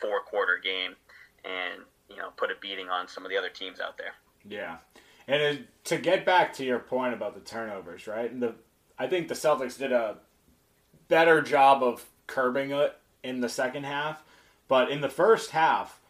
four 0.00 0.20
quarter 0.20 0.58
game 0.62 0.96
and 1.44 1.82
you 2.08 2.16
know 2.16 2.30
put 2.36 2.50
a 2.50 2.54
beating 2.60 2.88
on 2.88 3.08
some 3.08 3.24
of 3.24 3.30
the 3.30 3.36
other 3.36 3.50
teams 3.50 3.78
out 3.78 3.98
there. 3.98 4.14
Yeah, 4.48 4.78
and 5.26 5.42
it, 5.42 5.84
to 5.84 5.98
get 5.98 6.24
back 6.24 6.52
to 6.54 6.64
your 6.64 6.78
point 6.78 7.14
about 7.14 7.34
the 7.34 7.40
turnovers, 7.40 8.06
right? 8.06 8.30
And 8.30 8.42
the 8.42 8.54
I 8.98 9.06
think 9.06 9.28
the 9.28 9.34
Celtics 9.34 9.78
did 9.78 9.92
a 9.92 10.18
better 11.08 11.42
job 11.42 11.82
of 11.82 12.04
curbing 12.26 12.70
it 12.70 12.96
in 13.22 13.40
the 13.40 13.48
second 13.48 13.84
half, 13.84 14.22
but 14.68 14.90
in 14.90 15.00
the 15.00 15.08
first 15.08 15.50
half, 15.50 16.00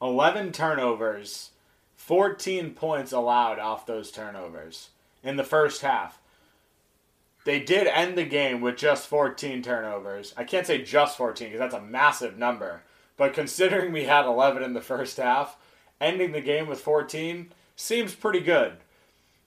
11 0.00 0.52
turnovers, 0.52 1.50
14 1.96 2.74
points 2.74 3.12
allowed 3.12 3.58
off 3.58 3.86
those 3.86 4.10
turnovers 4.10 4.90
in 5.22 5.36
the 5.36 5.44
first 5.44 5.82
half. 5.82 6.20
They 7.44 7.60
did 7.60 7.86
end 7.86 8.16
the 8.16 8.24
game 8.24 8.60
with 8.60 8.76
just 8.76 9.08
14 9.08 9.62
turnovers. 9.62 10.34
I 10.36 10.44
can't 10.44 10.66
say 10.66 10.82
just 10.82 11.16
14 11.16 11.48
because 11.48 11.60
that's 11.60 11.74
a 11.74 11.80
massive 11.80 12.36
number. 12.36 12.82
But 13.16 13.34
considering 13.34 13.92
we 13.92 14.04
had 14.04 14.26
11 14.26 14.62
in 14.62 14.74
the 14.74 14.80
first 14.80 15.16
half, 15.16 15.56
ending 16.00 16.32
the 16.32 16.40
game 16.40 16.66
with 16.66 16.80
14 16.80 17.52
seems 17.78 18.14
pretty 18.14 18.40
good. 18.40 18.72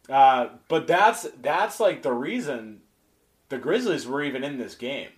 Uh, 0.10 0.50
but 0.68 0.88
that's 0.88 1.28
that's 1.42 1.80
like 1.80 2.02
the 2.02 2.14
reason 2.14 2.82
the 3.50 3.58
Grizzlies 3.58 4.08
were 4.08 4.24
even 4.24 4.44
in 4.44 4.58
this 4.58 4.76
game. 4.76 5.10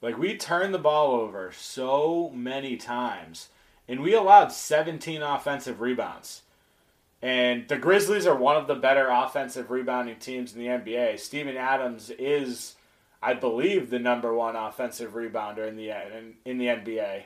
Like 0.00 0.16
we 0.16 0.36
turned 0.36 0.72
the 0.72 0.78
ball 0.78 1.12
over 1.12 1.52
so 1.52 2.30
many 2.34 2.76
times, 2.76 3.48
and 3.86 4.00
we 4.00 4.14
allowed 4.14 4.52
17 4.52 5.20
offensive 5.22 5.80
rebounds. 5.80 6.42
And 7.20 7.66
the 7.66 7.78
Grizzlies 7.78 8.26
are 8.26 8.36
one 8.36 8.56
of 8.56 8.68
the 8.68 8.76
better 8.76 9.08
offensive 9.08 9.70
rebounding 9.70 10.16
teams 10.16 10.54
in 10.54 10.60
the 10.60 10.68
NBA. 10.68 11.18
Steven 11.18 11.56
Adams 11.56 12.10
is, 12.10 12.76
I 13.20 13.34
believe, 13.34 13.90
the 13.90 13.98
number 13.98 14.32
one 14.32 14.54
offensive 14.54 15.14
rebounder 15.14 15.66
in 15.66 15.76
the 15.76 15.90
in, 15.90 16.34
in 16.44 16.58
the 16.58 16.66
NBA. 16.66 17.22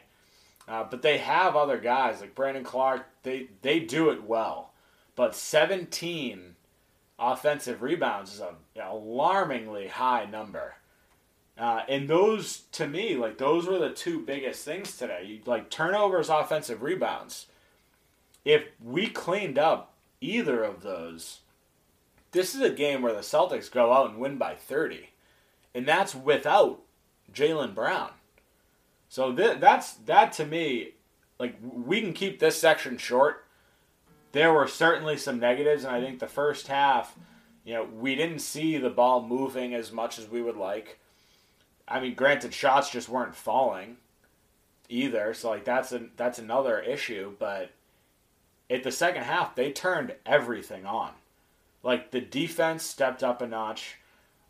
Uh, 0.66 0.84
but 0.84 1.02
they 1.02 1.18
have 1.18 1.56
other 1.56 1.76
guys 1.76 2.22
like 2.22 2.34
Brandon 2.34 2.64
Clarke. 2.64 3.06
They 3.22 3.48
they 3.60 3.80
do 3.80 4.08
it 4.10 4.24
well, 4.24 4.71
but 5.16 5.34
17 5.34 6.56
offensive 7.18 7.82
rebounds 7.82 8.34
is 8.34 8.40
an 8.40 8.56
alarmingly 8.80 9.88
high 9.88 10.24
number. 10.24 10.74
Uh, 11.56 11.82
and 11.88 12.08
those, 12.08 12.62
to 12.72 12.86
me, 12.86 13.16
like 13.16 13.38
those 13.38 13.66
were 13.66 13.78
the 13.78 13.90
two 13.90 14.20
biggest 14.20 14.64
things 14.64 14.96
today. 14.96 15.24
You, 15.24 15.40
like 15.44 15.70
turnovers, 15.70 16.28
offensive 16.28 16.82
rebounds. 16.82 17.46
If 18.44 18.64
we 18.82 19.08
cleaned 19.08 19.58
up 19.58 19.94
either 20.20 20.64
of 20.64 20.82
those, 20.82 21.40
this 22.32 22.54
is 22.54 22.62
a 22.62 22.70
game 22.70 23.02
where 23.02 23.12
the 23.12 23.20
Celtics 23.20 23.70
go 23.70 23.92
out 23.92 24.10
and 24.10 24.18
win 24.18 24.38
by 24.38 24.54
30. 24.54 25.10
And 25.74 25.86
that's 25.86 26.14
without 26.14 26.80
Jaylen 27.32 27.74
Brown. 27.74 28.10
So 29.08 29.32
th- 29.32 29.60
that's 29.60 29.92
that 29.92 30.32
to 30.34 30.46
me, 30.46 30.94
like 31.38 31.56
we 31.62 32.00
can 32.00 32.14
keep 32.14 32.40
this 32.40 32.58
section 32.58 32.96
short. 32.96 33.44
There 34.32 34.52
were 34.52 34.66
certainly 34.66 35.16
some 35.16 35.38
negatives, 35.38 35.84
and 35.84 35.94
I 35.94 36.00
think 36.00 36.18
the 36.18 36.26
first 36.26 36.66
half, 36.66 37.16
you 37.64 37.74
know, 37.74 37.84
we 37.84 38.14
didn't 38.14 38.40
see 38.40 38.78
the 38.78 38.90
ball 38.90 39.22
moving 39.22 39.74
as 39.74 39.92
much 39.92 40.18
as 40.18 40.28
we 40.28 40.42
would 40.42 40.56
like. 40.56 40.98
I 41.86 42.00
mean, 42.00 42.14
granted, 42.14 42.54
shots 42.54 42.90
just 42.90 43.08
weren't 43.08 43.34
falling 43.34 43.98
either, 44.88 45.34
so 45.34 45.50
like 45.50 45.64
that's 45.64 45.92
a 45.92 46.06
that's 46.16 46.38
another 46.38 46.80
issue. 46.80 47.34
But 47.38 47.70
at 48.70 48.82
the 48.82 48.92
second 48.92 49.24
half, 49.24 49.54
they 49.54 49.70
turned 49.70 50.14
everything 50.24 50.86
on. 50.86 51.12
Like 51.82 52.10
the 52.10 52.20
defense 52.20 52.84
stepped 52.84 53.22
up 53.22 53.42
a 53.42 53.46
notch. 53.46 53.96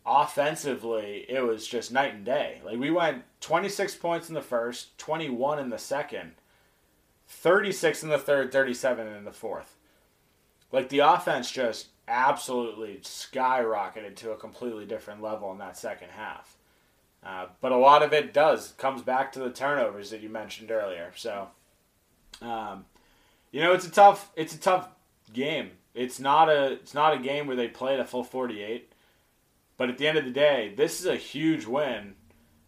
Offensively, 0.05 1.25
it 1.29 1.41
was 1.41 1.65
just 1.65 1.91
night 1.91 2.13
and 2.13 2.25
day. 2.25 2.61
Like 2.63 2.77
we 2.77 2.91
went 2.91 3.23
26 3.41 3.95
points 3.95 4.27
in 4.27 4.35
the 4.35 4.41
first, 4.41 4.97
21 4.97 5.59
in 5.59 5.69
the 5.69 5.77
second, 5.77 6.33
36 7.27 8.03
in 8.03 8.09
the 8.09 8.17
third, 8.17 8.51
37 8.51 9.07
in 9.07 9.25
the 9.25 9.31
fourth. 9.31 9.75
Like 10.71 10.89
the 10.89 10.99
offense 10.99 11.51
just 11.51 11.87
absolutely 12.07 12.99
skyrocketed 13.03 14.15
to 14.17 14.31
a 14.31 14.37
completely 14.37 14.85
different 14.85 15.21
level 15.21 15.51
in 15.51 15.59
that 15.59 15.77
second 15.77 16.09
half. 16.11 16.57
Uh, 17.25 17.47
but 17.61 17.71
a 17.71 17.77
lot 17.77 18.03
of 18.03 18.11
it 18.11 18.33
does 18.33 18.73
comes 18.77 19.01
back 19.01 19.31
to 19.31 19.39
the 19.39 19.49
turnovers 19.49 20.09
that 20.09 20.21
you 20.21 20.29
mentioned 20.29 20.71
earlier. 20.71 21.11
So, 21.15 21.47
um, 22.41 22.85
you 23.51 23.61
know, 23.61 23.73
it's 23.73 23.87
a 23.87 23.91
tough 23.91 24.31
it's 24.35 24.53
a 24.53 24.59
tough 24.59 24.89
game. 25.31 25.71
It's 25.93 26.19
not 26.19 26.49
a 26.49 26.73
it's 26.73 26.93
not 26.93 27.13
a 27.13 27.19
game 27.19 27.47
where 27.47 27.55
they 27.55 27.67
played 27.67 27.99
a 27.99 28.05
full 28.05 28.23
48. 28.23 28.91
But 29.77 29.89
at 29.89 29.97
the 29.97 30.07
end 30.07 30.17
of 30.17 30.25
the 30.25 30.31
day, 30.31 30.73
this 30.75 30.99
is 30.99 31.05
a 31.05 31.15
huge 31.15 31.65
win 31.65 32.15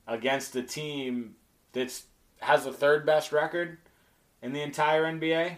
against 0.07 0.55
a 0.55 0.63
team 0.63 1.35
that's 1.73 2.05
has 2.39 2.65
the 2.65 2.71
third 2.71 3.05
best 3.05 3.31
record 3.31 3.77
in 4.45 4.53
the 4.53 4.61
entire 4.61 5.03
NBA. 5.05 5.55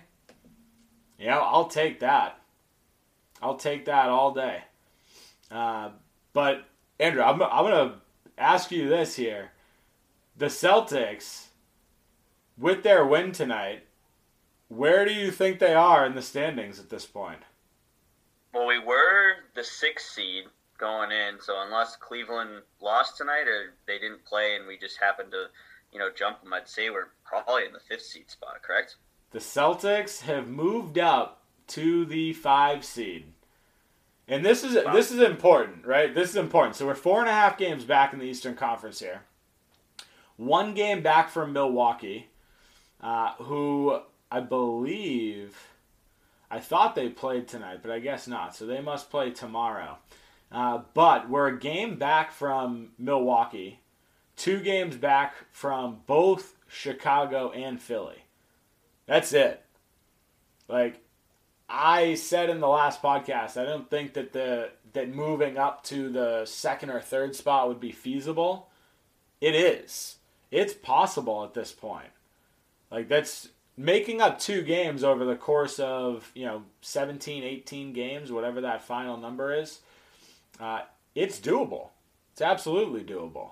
Yeah, 1.19 1.39
I'll 1.39 1.67
take 1.67 1.99
that. 1.99 2.39
I'll 3.41 3.57
take 3.57 3.85
that 3.85 4.07
all 4.07 4.33
day. 4.33 4.63
Uh, 5.51 5.89
but 6.31 6.65
Andrew, 6.97 7.21
I'm 7.21 7.41
I'm 7.43 7.65
gonna 7.65 7.95
ask 8.37 8.71
you 8.71 8.87
this 8.87 9.17
here. 9.17 9.51
The 10.37 10.45
Celtics, 10.45 11.47
with 12.57 12.83
their 12.83 13.05
win 13.05 13.33
tonight, 13.33 13.83
where 14.69 15.03
do 15.03 15.13
you 15.13 15.31
think 15.31 15.59
they 15.59 15.73
are 15.73 16.05
in 16.05 16.15
the 16.15 16.21
standings 16.21 16.79
at 16.79 16.89
this 16.89 17.05
point? 17.05 17.41
Well, 18.53 18.67
we 18.67 18.79
were 18.79 19.33
the 19.53 19.63
sixth 19.65 20.13
seed 20.13 20.45
going 20.77 21.11
in, 21.11 21.41
so 21.41 21.55
unless 21.65 21.97
Cleveland 21.97 22.61
lost 22.79 23.17
tonight 23.17 23.47
or 23.47 23.73
they 23.85 23.99
didn't 23.99 24.23
play 24.23 24.55
and 24.55 24.65
we 24.65 24.77
just 24.77 24.97
happened 24.97 25.31
to, 25.31 25.47
you 25.91 25.99
know, 25.99 26.09
jump 26.15 26.41
them, 26.41 26.53
I'd 26.53 26.67
say 26.67 26.89
we're 26.89 27.09
probably 27.25 27.65
in 27.65 27.73
the 27.73 27.79
fifth 27.79 28.03
seed 28.03 28.29
spot, 28.29 28.61
correct? 28.61 28.95
The 29.31 29.39
Celtics 29.39 30.21
have 30.21 30.47
moved 30.47 30.97
up 30.97 31.41
to 31.67 32.05
the 32.05 32.33
five 32.33 32.85
seed. 32.85 33.33
And 34.27 34.45
this 34.45 34.63
is 34.63 34.77
wow. 34.83 34.93
this 34.93 35.11
is 35.11 35.21
important, 35.21 35.85
right? 35.85 36.13
This 36.13 36.29
is 36.29 36.35
important. 36.35 36.75
So 36.75 36.85
we're 36.85 36.95
four 36.95 37.21
and 37.21 37.29
a 37.29 37.33
half 37.33 37.57
games 37.57 37.85
back 37.85 38.13
in 38.13 38.19
the 38.19 38.25
Eastern 38.25 38.55
Conference 38.55 38.99
here. 38.99 39.21
One 40.35 40.73
game 40.73 41.01
back 41.01 41.29
from 41.29 41.53
Milwaukee, 41.53 42.27
uh, 43.01 43.33
who 43.35 44.01
I 44.29 44.41
believe 44.41 45.57
I 46.49 46.59
thought 46.59 46.95
they 46.95 47.09
played 47.09 47.47
tonight, 47.47 47.79
but 47.81 47.91
I 47.91 47.99
guess 47.99 48.27
not. 48.27 48.55
So 48.55 48.65
they 48.65 48.81
must 48.81 49.09
play 49.09 49.31
tomorrow. 49.31 49.97
Uh, 50.51 50.81
but 50.93 51.29
we're 51.29 51.47
a 51.47 51.59
game 51.59 51.97
back 51.97 52.31
from 52.31 52.91
Milwaukee, 52.97 53.81
two 54.37 54.61
games 54.61 54.95
back 54.95 55.35
from 55.51 55.99
both 56.05 56.55
Chicago 56.67 57.51
and 57.51 57.81
Philly. 57.81 58.23
That's 59.05 59.33
it. 59.33 59.63
Like 60.69 61.01
I 61.67 62.15
said 62.15 62.49
in 62.49 62.61
the 62.61 62.67
last 62.67 63.01
podcast, 63.01 63.57
I 63.57 63.65
don't 63.65 63.89
think 63.89 64.13
that 64.13 64.31
the 64.31 64.69
that 64.93 65.13
moving 65.13 65.57
up 65.57 65.83
to 65.83 66.09
the 66.09 66.45
second 66.45 66.89
or 66.89 67.01
third 67.01 67.35
spot 67.35 67.67
would 67.67 67.79
be 67.79 67.91
feasible. 67.91 68.69
It 69.41 69.53
is. 69.53 70.17
It's 70.49 70.73
possible 70.73 71.43
at 71.43 71.53
this 71.53 71.71
point. 71.71 72.09
Like 72.89 73.09
that's 73.09 73.49
making 73.75 74.21
up 74.21 74.39
two 74.39 74.63
games 74.63 75.03
over 75.03 75.25
the 75.25 75.35
course 75.35 75.77
of, 75.77 76.31
you 76.33 76.45
know, 76.45 76.63
17, 76.81 77.43
18 77.43 77.93
games, 77.93 78.31
whatever 78.31 78.61
that 78.61 78.81
final 78.81 79.17
number 79.17 79.53
is. 79.53 79.81
Uh, 80.59 80.81
it's 81.13 81.39
doable. 81.39 81.89
It's 82.31 82.41
absolutely 82.41 83.03
doable. 83.03 83.51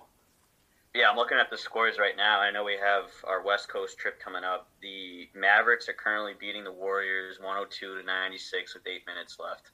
Yeah, 0.95 1.09
I'm 1.11 1.17
looking 1.17 1.37
at 1.37 1.49
the 1.49 1.57
scores 1.57 1.99
right 1.99 2.15
now. 2.15 2.39
I 2.39 2.51
know 2.51 2.63
we 2.63 2.77
have 2.79 3.11
our 3.25 3.43
West 3.43 3.67
Coast 3.67 3.97
trip 3.97 4.17
coming 4.17 4.45
up. 4.45 4.69
The 4.81 5.27
Mavericks 5.35 5.89
are 5.89 5.93
currently 5.93 6.35
beating 6.39 6.63
the 6.63 6.71
Warriors 6.71 7.37
102 7.37 7.99
to 7.99 8.03
96 8.03 8.73
with 8.73 8.87
eight 8.87 9.05
minutes 9.05 9.35
left. 9.37 9.71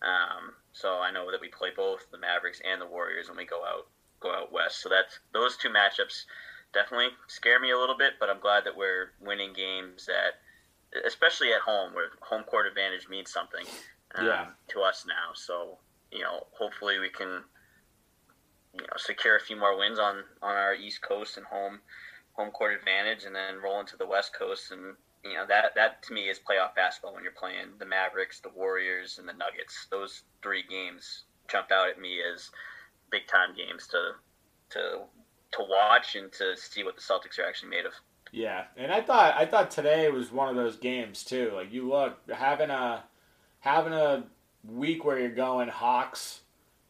Um, 0.00 0.54
so 0.72 1.00
I 1.00 1.10
know 1.10 1.28
that 1.32 1.40
we 1.40 1.48
play 1.48 1.70
both 1.74 2.08
the 2.12 2.18
Mavericks 2.18 2.62
and 2.64 2.80
the 2.80 2.86
Warriors 2.86 3.26
when 3.28 3.36
we 3.36 3.46
go 3.46 3.64
out 3.64 3.88
go 4.20 4.30
out 4.30 4.52
west. 4.52 4.80
So 4.80 4.88
that's 4.88 5.18
those 5.32 5.56
two 5.56 5.70
matchups 5.70 6.26
definitely 6.72 7.08
scare 7.26 7.58
me 7.58 7.72
a 7.72 7.78
little 7.78 7.98
bit, 7.98 8.12
but 8.20 8.30
I'm 8.30 8.38
glad 8.38 8.62
that 8.64 8.76
we're 8.76 9.10
winning 9.20 9.52
games 9.52 10.06
that, 10.06 10.38
especially 11.04 11.52
at 11.52 11.62
home, 11.62 11.94
where 11.94 12.10
home 12.20 12.44
court 12.44 12.68
advantage 12.68 13.08
means 13.08 13.32
something 13.32 13.66
um, 14.14 14.24
yeah. 14.24 14.46
to 14.68 14.82
us 14.82 15.04
now. 15.04 15.34
So 15.34 15.78
you 16.12 16.20
know, 16.20 16.46
hopefully 16.52 17.00
we 17.00 17.08
can 17.08 17.42
you 18.74 18.80
know 18.80 18.96
secure 18.96 19.36
a 19.36 19.40
few 19.40 19.56
more 19.56 19.76
wins 19.78 19.98
on 19.98 20.24
on 20.42 20.56
our 20.56 20.74
East 20.74 21.02
Coast 21.02 21.36
and 21.36 21.46
home 21.46 21.80
home 22.32 22.50
court 22.50 22.78
advantage, 22.78 23.24
and 23.24 23.34
then 23.34 23.60
roll 23.62 23.80
into 23.80 23.96
the 23.96 24.06
West 24.06 24.32
Coast. 24.36 24.72
And 24.72 24.94
you 25.24 25.34
know 25.34 25.46
that 25.48 25.74
that 25.74 26.02
to 26.04 26.12
me 26.12 26.28
is 26.28 26.38
playoff 26.38 26.74
basketball 26.74 27.14
when 27.14 27.22
you're 27.22 27.32
playing 27.32 27.78
the 27.78 27.86
Mavericks, 27.86 28.40
the 28.40 28.50
Warriors, 28.50 29.18
and 29.18 29.28
the 29.28 29.32
Nuggets. 29.32 29.86
Those 29.90 30.22
three 30.42 30.64
games 30.68 31.24
jump 31.48 31.70
out 31.72 31.88
at 31.88 32.00
me 32.00 32.18
as 32.22 32.50
big 33.10 33.26
time 33.26 33.54
games 33.56 33.86
to 33.88 34.12
to 34.70 35.00
to 35.52 35.66
watch 35.68 36.14
and 36.14 36.32
to 36.32 36.56
see 36.56 36.84
what 36.84 36.96
the 36.96 37.02
Celtics 37.02 37.38
are 37.38 37.46
actually 37.46 37.70
made 37.70 37.86
of. 37.86 37.92
Yeah, 38.32 38.64
and 38.76 38.92
I 38.92 39.00
thought 39.00 39.34
I 39.36 39.46
thought 39.46 39.70
today 39.70 40.08
was 40.10 40.30
one 40.30 40.48
of 40.48 40.56
those 40.56 40.76
games 40.76 41.24
too. 41.24 41.52
Like 41.54 41.72
you 41.72 41.88
look 41.88 42.16
having 42.32 42.70
a 42.70 43.04
having 43.58 43.92
a 43.92 44.24
week 44.64 45.04
where 45.04 45.18
you're 45.18 45.30
going 45.30 45.68
Hawks 45.68 46.40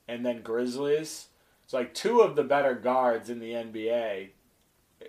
and 0.07 0.25
then 0.25 0.43
Grizzlies 0.43 1.29
it's 1.71 1.75
like 1.75 1.95
two 1.95 2.19
of 2.23 2.35
the 2.35 2.43
better 2.43 2.75
guards 2.75 3.31
in 3.31 3.39
the 3.39 3.53
NBA. 3.53 4.31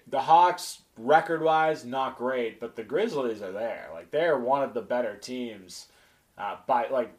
The 0.08 0.22
Hawks, 0.22 0.84
record 0.96 1.42
wise, 1.42 1.84
not 1.84 2.20
great, 2.20 2.60
but 2.60 2.76
the 2.76 2.84
Grizzlies 2.84 3.42
are 3.42 3.52
there. 3.52 3.90
Like 3.92 4.12
they're 4.12 4.38
one 4.38 4.62
of 4.62 4.76
the 4.76 4.84
better 4.84 5.18
teams. 5.18 5.88
Uh, 6.38 6.58
by 6.68 6.88
like, 6.90 7.14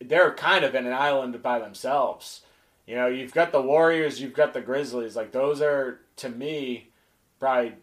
they're 0.00 0.32
kind 0.32 0.64
of 0.64 0.74
in 0.74 0.86
an 0.86 0.94
island 0.94 1.42
by 1.42 1.58
themselves. 1.58 2.40
You 2.86 2.94
know, 2.94 3.06
you've 3.06 3.34
got 3.34 3.52
the 3.52 3.60
Warriors, 3.60 4.22
you've 4.22 4.32
got 4.32 4.54
the 4.54 4.62
Grizzlies. 4.62 5.14
Like 5.14 5.32
those 5.32 5.60
are 5.60 6.00
to 6.16 6.30
me 6.30 6.88
probably 7.38 7.74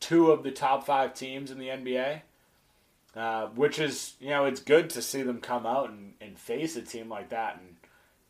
two 0.00 0.30
of 0.30 0.44
the 0.44 0.50
top 0.50 0.86
five 0.86 1.12
teams 1.12 1.50
in 1.50 1.58
the 1.58 1.68
NBA. 1.68 2.22
uh, 3.14 3.48
which 3.48 3.78
is 3.78 4.14
you 4.20 4.30
know 4.30 4.46
it's 4.46 4.60
good 4.60 4.88
to 4.90 5.02
see 5.02 5.22
them 5.22 5.40
come 5.40 5.66
out 5.66 5.90
and, 5.90 6.14
and 6.20 6.38
face 6.38 6.76
a 6.76 6.82
team 6.82 7.08
like 7.10 7.28
that 7.28 7.60
and 7.60 7.76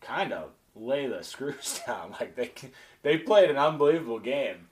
kind 0.01 0.33
of 0.33 0.51
lay 0.74 1.06
the 1.06 1.22
screws 1.22 1.80
down. 1.87 2.14
Like 2.20 2.35
they 2.35 2.52
they 3.02 3.18
played 3.18 3.50
an 3.50 3.56
unbelievable 3.56 4.18
game, 4.18 4.68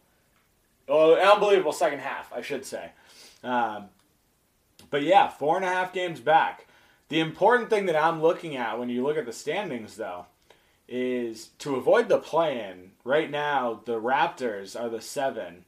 well, 0.91 1.15
unbelievable 1.15 1.73
second 1.73 2.01
half, 2.01 2.33
I 2.33 2.43
should 2.43 2.65
say. 2.65 2.91
Um, 3.45 3.87
but 4.91 5.03
yeah, 5.03 5.29
four 5.29 5.57
and 5.57 5.65
a 5.65 5.69
half 5.69 5.93
games 5.93 6.21
back. 6.21 6.67
The 7.09 7.21
important 7.21 7.71
thing 7.71 7.87
that 7.87 7.97
I'm 7.97 8.21
looking 8.21 8.57
at 8.57 8.79
when 8.79 8.89
you 8.89 9.03
look 9.03 9.17
at 9.17 9.27
the 9.27 9.33
standings, 9.33 9.97
though, 9.97 10.27
is 10.89 11.51
to 11.61 11.77
avoid 11.77 12.09
the 12.09 12.19
play-in. 12.19 12.91
Right 13.05 13.31
now, 13.31 13.81
the 13.85 14.01
Raptors 14.01 14.81
are 14.81 14.89
the 14.89 15.01
seven, 15.01 15.65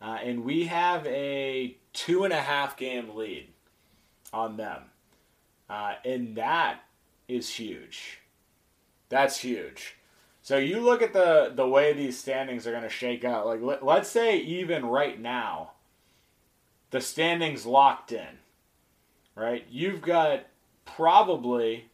uh, 0.00 0.18
and 0.22 0.44
we 0.44 0.64
have 0.64 1.06
a 1.06 1.76
two 1.92 2.24
and 2.24 2.32
a 2.32 2.40
half 2.40 2.76
game 2.76 3.14
lead 3.14 3.48
on 4.32 4.56
them, 4.56 4.82
uh, 5.68 5.94
and 6.04 6.36
that 6.36 6.80
is 7.28 7.48
huge. 7.48 8.20
That's 9.14 9.38
huge. 9.38 9.94
So 10.42 10.56
you 10.56 10.80
look 10.80 11.00
at 11.00 11.12
the 11.12 11.52
the 11.54 11.68
way 11.68 11.92
these 11.92 12.18
standings 12.18 12.66
are 12.66 12.72
going 12.72 12.82
to 12.82 12.88
shake 12.88 13.24
out. 13.24 13.46
Like 13.46 13.62
let, 13.62 13.84
let's 13.84 14.08
say 14.08 14.38
even 14.38 14.84
right 14.84 15.20
now, 15.20 15.70
the 16.90 17.00
standings 17.00 17.64
locked 17.64 18.10
in. 18.10 18.40
Right? 19.36 19.64
You've 19.70 20.02
got 20.02 20.46
probably 20.84 21.90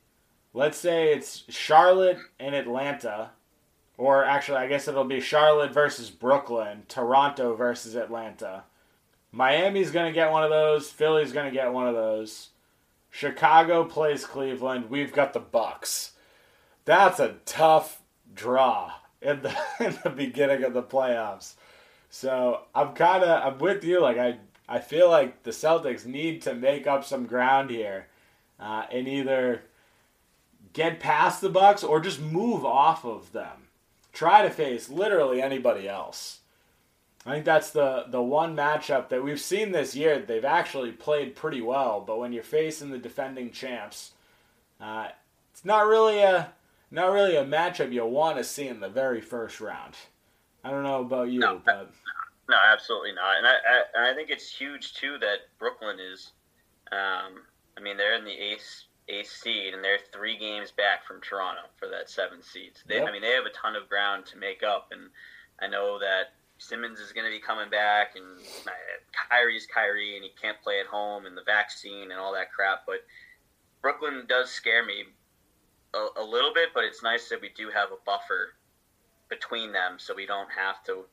let's 0.54 0.78
say 0.78 1.12
it's 1.12 1.44
Charlotte 1.50 2.16
and 2.38 2.54
Atlanta 2.54 3.32
or 3.98 4.24
actually 4.24 4.56
I 4.56 4.68
guess 4.68 4.88
it'll 4.88 5.04
be 5.04 5.20
Charlotte 5.20 5.74
versus 5.74 6.08
Brooklyn, 6.08 6.84
Toronto 6.88 7.54
versus 7.54 7.96
Atlanta. 7.96 8.62
Miami's 9.30 9.90
going 9.90 10.06
to 10.06 10.18
get 10.18 10.32
one 10.32 10.42
of 10.42 10.48
those, 10.48 10.88
Philly's 10.88 11.32
going 11.32 11.50
to 11.50 11.54
get 11.54 11.70
one 11.70 11.86
of 11.86 11.94
those. 11.94 12.48
Chicago 13.10 13.84
plays 13.84 14.24
Cleveland. 14.24 14.88
We've 14.88 15.12
got 15.12 15.34
the 15.34 15.40
Bucks. 15.40 16.12
That's 16.90 17.20
a 17.20 17.36
tough 17.46 18.02
draw 18.34 18.90
in 19.22 19.42
the 19.42 19.56
in 19.80 19.96
the 20.02 20.10
beginning 20.10 20.64
of 20.64 20.74
the 20.74 20.82
playoffs. 20.82 21.54
So 22.08 22.62
I'm 22.74 22.94
kind 22.94 23.22
of 23.22 23.44
I'm 23.44 23.60
with 23.60 23.84
you. 23.84 24.00
Like 24.00 24.18
I 24.18 24.38
I 24.68 24.80
feel 24.80 25.08
like 25.08 25.44
the 25.44 25.52
Celtics 25.52 26.04
need 26.04 26.42
to 26.42 26.52
make 26.52 26.88
up 26.88 27.04
some 27.04 27.26
ground 27.26 27.70
here, 27.70 28.08
uh, 28.58 28.86
and 28.90 29.06
either 29.06 29.62
get 30.72 30.98
past 30.98 31.40
the 31.40 31.48
Bucks 31.48 31.84
or 31.84 32.00
just 32.00 32.20
move 32.20 32.64
off 32.64 33.04
of 33.04 33.30
them. 33.30 33.68
Try 34.12 34.42
to 34.42 34.50
face 34.50 34.88
literally 34.88 35.40
anybody 35.40 35.88
else. 35.88 36.40
I 37.24 37.34
think 37.34 37.44
that's 37.44 37.70
the 37.70 38.06
the 38.08 38.20
one 38.20 38.56
matchup 38.56 39.10
that 39.10 39.22
we've 39.22 39.40
seen 39.40 39.70
this 39.70 39.94
year. 39.94 40.18
They've 40.18 40.44
actually 40.44 40.90
played 40.90 41.36
pretty 41.36 41.60
well, 41.60 42.00
but 42.04 42.18
when 42.18 42.32
you're 42.32 42.42
facing 42.42 42.90
the 42.90 42.98
defending 42.98 43.52
champs, 43.52 44.10
uh, 44.80 45.10
it's 45.52 45.64
not 45.64 45.86
really 45.86 46.18
a 46.18 46.52
not 46.90 47.12
really 47.12 47.36
a 47.36 47.44
matchup 47.44 47.92
you 47.92 48.04
want 48.04 48.36
to 48.38 48.44
see 48.44 48.68
in 48.68 48.80
the 48.80 48.88
very 48.88 49.20
first 49.20 49.60
round. 49.60 49.94
I 50.64 50.70
don't 50.70 50.82
know 50.82 51.00
about 51.00 51.30
you, 51.30 51.40
no, 51.40 51.60
but 51.64 51.90
no, 52.48 52.56
absolutely 52.72 53.12
not. 53.12 53.38
And 53.38 53.46
I, 53.46 53.54
I, 53.54 54.10
I 54.10 54.14
think 54.14 54.30
it's 54.30 54.50
huge 54.50 54.94
too 54.94 55.16
that 55.20 55.48
Brooklyn 55.58 55.98
is. 56.00 56.32
Um, 56.92 57.42
I 57.78 57.80
mean, 57.80 57.96
they're 57.96 58.16
in 58.16 58.24
the 58.24 58.32
eighth 58.32 58.84
eighth 59.08 59.30
seed, 59.30 59.74
and 59.74 59.82
they're 59.82 59.98
three 60.12 60.36
games 60.38 60.70
back 60.70 61.06
from 61.06 61.20
Toronto 61.20 61.62
for 61.76 61.88
that 61.88 62.10
seventh 62.10 62.44
seed. 62.44 62.72
They, 62.86 62.96
yep. 62.96 63.08
I 63.08 63.12
mean, 63.12 63.22
they 63.22 63.32
have 63.32 63.46
a 63.46 63.50
ton 63.50 63.76
of 63.76 63.88
ground 63.88 64.26
to 64.26 64.38
make 64.38 64.62
up, 64.62 64.88
and 64.92 65.10
I 65.60 65.66
know 65.66 65.98
that 65.98 66.34
Simmons 66.58 67.00
is 67.00 67.12
going 67.12 67.26
to 67.26 67.30
be 67.30 67.40
coming 67.40 67.70
back, 67.70 68.16
and 68.16 68.38
uh, 68.66 68.70
Kyrie's 69.30 69.66
Kyrie, 69.66 70.16
and 70.16 70.24
he 70.24 70.30
can't 70.40 70.60
play 70.62 70.80
at 70.80 70.86
home, 70.86 71.26
and 71.26 71.36
the 71.36 71.42
vaccine 71.44 72.10
and 72.10 72.20
all 72.20 72.32
that 72.34 72.52
crap. 72.52 72.84
But 72.86 73.04
Brooklyn 73.82 74.24
does 74.28 74.50
scare 74.50 74.84
me 74.84 75.04
a, 75.94 76.20
a 76.20 76.24
little 76.24 76.52
bit, 76.54 76.70
but 76.74 76.84
it's 76.84 77.02
nice 77.02 77.28
that 77.28 77.40
we 77.40 77.50
do 77.56 77.70
have 77.70 77.90
a 77.90 77.96
buffer 78.04 78.54
between 79.28 79.72
them, 79.72 79.94
so 79.98 80.14
we 80.14 80.26
don't 80.26 80.48
have 80.50 80.82
to 80.84 81.04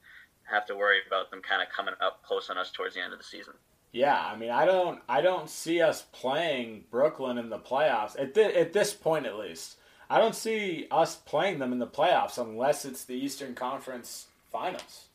have 0.44 0.66
to 0.66 0.76
worry 0.76 1.00
about 1.06 1.30
them 1.30 1.42
kind 1.42 1.62
of 1.62 1.68
coming 1.76 1.94
up 2.00 2.24
close 2.24 2.50
on 2.50 2.58
us 2.58 2.72
towards 2.72 2.96
the 2.96 3.02
end 3.02 3.12
of 3.12 3.20
the 3.20 3.26
season. 3.26 3.54
Yeah, 3.92 4.18
I 4.18 4.38
mean, 4.38 4.50
I 4.50 4.66
don't, 4.66 5.02
I 5.10 5.22
don't 5.22 5.50
see 5.50 5.82
us 5.82 6.04
playing 6.12 6.86
Brooklyn 6.90 7.38
in 7.38 7.50
the 7.50 7.60
playoffs 7.60 8.20
at 8.20 8.34
th- 8.34 8.56
at 8.56 8.74
this 8.74 8.94
point, 8.94 9.26
at 9.26 9.38
least. 9.38 9.78
I 10.10 10.20
don't 10.20 10.36
see 10.36 10.88
us 10.90 11.16
playing 11.16 11.60
them 11.60 11.74
in 11.74 11.80
the 11.80 11.88
playoffs 11.88 12.38
unless 12.38 12.86
it's 12.86 13.04
the 13.04 13.16
Eastern 13.16 13.56
Conference 13.56 14.28
Finals. 14.52 15.08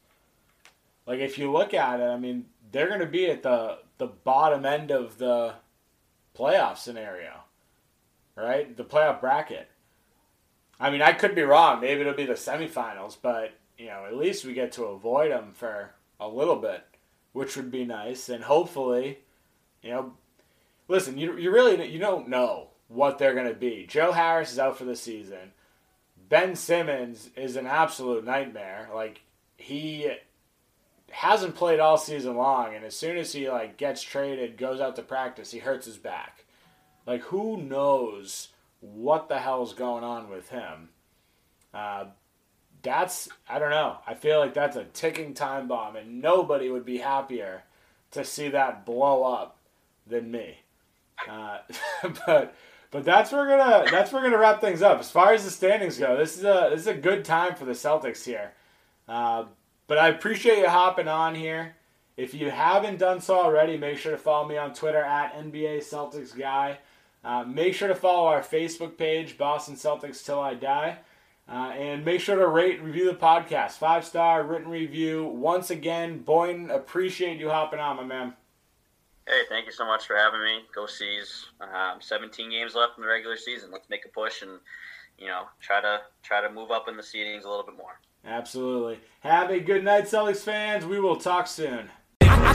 Like 1.07 1.21
if 1.21 1.39
you 1.39 1.51
look 1.51 1.73
at 1.75 2.01
it, 2.01 2.05
I 2.05 2.19
mean, 2.19 2.47
they're 2.71 2.89
going 2.89 3.01
to 3.01 3.07
be 3.07 3.31
at 3.31 3.43
the 3.43 3.79
the 3.99 4.07
bottom 4.07 4.67
end 4.67 4.91
of 4.91 5.19
the 5.19 5.55
playoff 6.37 6.77
scenario 6.77 7.42
right? 8.37 8.77
The 8.77 8.85
playoff 8.85 9.21
bracket. 9.21 9.69
I 10.81 10.91
mean, 10.91 11.03
I 11.03 11.13
could 11.13 11.35
be 11.35 11.43
wrong. 11.43 11.81
Maybe 11.81 12.01
it'll 12.01 12.15
be 12.15 12.27
the 12.27 12.33
semifinals, 12.33 13.17
but 13.21 13.53
you 13.79 13.87
know, 13.87 14.05
at 14.07 14.17
least 14.17 14.45
we 14.45 14.55
get 14.55 14.73
to 14.73 14.85
avoid 14.85 15.31
them 15.31 15.53
for 15.55 15.93
a 16.19 16.29
little 16.29 16.57
bit, 16.57 16.85
which 17.33 17.57
would 17.57 17.71
be 17.71 17.85
nice. 17.85 18.29
And 18.29 18.45
hopefully, 18.45 19.19
you 19.83 19.91
know, 19.91 20.13
listen, 20.89 21.19
you 21.19 21.37
you 21.37 21.51
really 21.51 21.89
you 21.89 21.99
don't 21.99 22.29
know 22.29 22.69
what 22.89 23.19
they're 23.19 23.35
going 23.35 23.49
to 23.49 23.55
be. 23.55 23.87
Joe 23.89 24.13
Harris 24.13 24.53
is 24.53 24.59
out 24.59 24.77
for 24.77 24.85
the 24.85 24.97
season. 24.97 25.53
Ben 26.29 26.57
Simmons 26.57 27.31
is 27.37 27.57
an 27.57 27.67
absolute 27.67 28.25
nightmare. 28.25 28.89
Like 28.95 29.23
he 29.57 30.11
hasn't 31.11 31.55
played 31.55 31.81
all 31.81 31.99
season 31.99 32.37
long, 32.37 32.75
and 32.75 32.85
as 32.85 32.97
soon 32.97 33.17
as 33.17 33.33
he 33.33 33.51
like 33.51 33.77
gets 33.77 34.03
traded, 34.03 34.57
goes 34.57 34.81
out 34.81 34.97
to 34.97 35.03
practice, 35.03 35.51
he 35.51 35.59
hurts 35.59 35.87
his 35.87 35.97
back. 35.97 36.45
Like, 37.07 37.23
who 37.23 37.57
knows 37.57 38.49
what 38.81 39.29
the 39.29 39.39
hell's 39.39 39.75
going 39.75 40.05
on 40.05 40.29
with 40.31 40.49
him? 40.51 40.91
Uh, 41.75 42.07
that's, 42.83 43.29
I 43.49 43.59
don't 43.59 43.71
know. 43.71 43.99
I 44.07 44.15
feel 44.15 44.39
like 44.39 44.55
that's 44.55 44.77
a 44.77 44.85
ticking 44.85 45.35
time 45.35 45.69
bomb, 45.69 45.97
and 45.97 46.21
nobody 46.21 46.71
would 46.71 46.85
be 46.85 46.99
happier 46.99 47.63
to 48.13 48.25
see 48.25 48.49
that 48.49 48.85
blow 48.85 49.23
up 49.25 49.59
than 50.07 50.31
me. 50.31 50.59
Uh, 51.29 51.59
but 52.27 52.55
but 52.91 53.05
that's 53.05 53.33
where 53.33 53.43
we're 53.43 53.57
gonna 53.57 53.91
that's 53.91 54.13
where 54.13 54.23
we're 54.23 54.29
gonna 54.29 54.41
wrap 54.41 54.61
things 54.61 54.83
up. 54.83 55.01
As 55.01 55.11
far 55.11 55.33
as 55.33 55.45
the 55.45 55.51
standings 55.51 55.99
go, 55.99 56.17
this 56.17 56.37
is 56.37 56.45
a 56.45 56.69
this 56.71 56.81
is 56.81 56.87
a 56.87 56.95
good 56.95 57.25
time 57.25 57.55
for 57.55 57.65
the 57.65 57.73
Celtics 57.73 58.25
here. 58.25 58.53
Uh, 59.09 59.47
but 59.87 59.99
I 59.99 60.09
appreciate 60.09 60.59
you 60.59 60.69
hopping 60.69 61.09
on 61.09 61.35
here. 61.35 61.77
If 62.17 62.35
you 62.35 62.51
haven't 62.51 62.99
done 62.99 63.21
so 63.21 63.35
already, 63.41 63.79
make 63.79 63.99
sure 63.99 64.13
to 64.13 64.19
follow 64.19 64.47
me 64.47 64.59
on 64.59 64.75
Twitter 64.75 65.03
at 65.03 65.35
NBA 65.35 65.79
Celtics 65.79 66.37
Guy. 66.37 66.79
Uh, 67.25 67.45
make 67.45 67.75
sure 67.75 67.89
to 67.89 67.95
follow 67.95 68.27
our 68.27 68.41
Facebook 68.41 68.97
page, 68.97 69.39
Boston 69.39 69.77
Celtics 69.77 70.25
Till 70.25 70.41
I 70.41 70.55
Die. 70.55 70.99
Uh, 71.49 71.73
and 71.77 72.05
make 72.05 72.21
sure 72.21 72.37
to 72.37 72.47
rate 72.47 72.79
and 72.79 72.87
review 72.87 73.05
the 73.05 73.17
podcast. 73.17 73.73
Five 73.73 74.05
star 74.05 74.45
written 74.45 74.69
review. 74.69 75.25
Once 75.25 75.71
again, 75.71 76.21
Boynton, 76.21 76.71
appreciate 76.71 77.39
you 77.39 77.51
hopping 77.51 77.81
on, 77.81 77.97
my 77.97 78.05
man. 78.05 78.35
Hey, 79.27 79.43
thank 79.49 79.67
you 79.67 79.73
so 79.73 79.85
much 79.85 80.07
for 80.07 80.17
having 80.17 80.43
me. 80.43 80.61
Go 80.75 80.87
Seas. 80.87 81.47
Um, 81.61 82.01
17 82.01 82.51
games 82.51 82.75
left 82.75 82.97
in 82.97 83.03
the 83.03 83.09
regular 83.09 83.37
season. 83.37 83.71
Let's 83.71 83.89
make 83.89 84.05
a 84.05 84.09
push 84.09 84.43
and 84.43 84.59
you 85.19 85.27
know 85.27 85.45
try 85.61 85.81
to 85.81 86.01
try 86.23 86.41
to 86.41 86.51
move 86.51 86.71
up 86.71 86.89
in 86.89 86.97
the 86.97 87.03
seedings 87.03 87.45
a 87.45 87.49
little 87.49 87.65
bit 87.65 87.77
more. 87.77 88.01
Absolutely. 88.25 89.01
Have 89.21 89.51
a 89.51 89.61
good 89.61 89.85
night, 89.85 90.05
Celtics 90.05 90.43
fans. 90.43 90.87
We 90.87 91.01
will 91.01 91.17
talk 91.17 91.47
soon. 91.49 91.91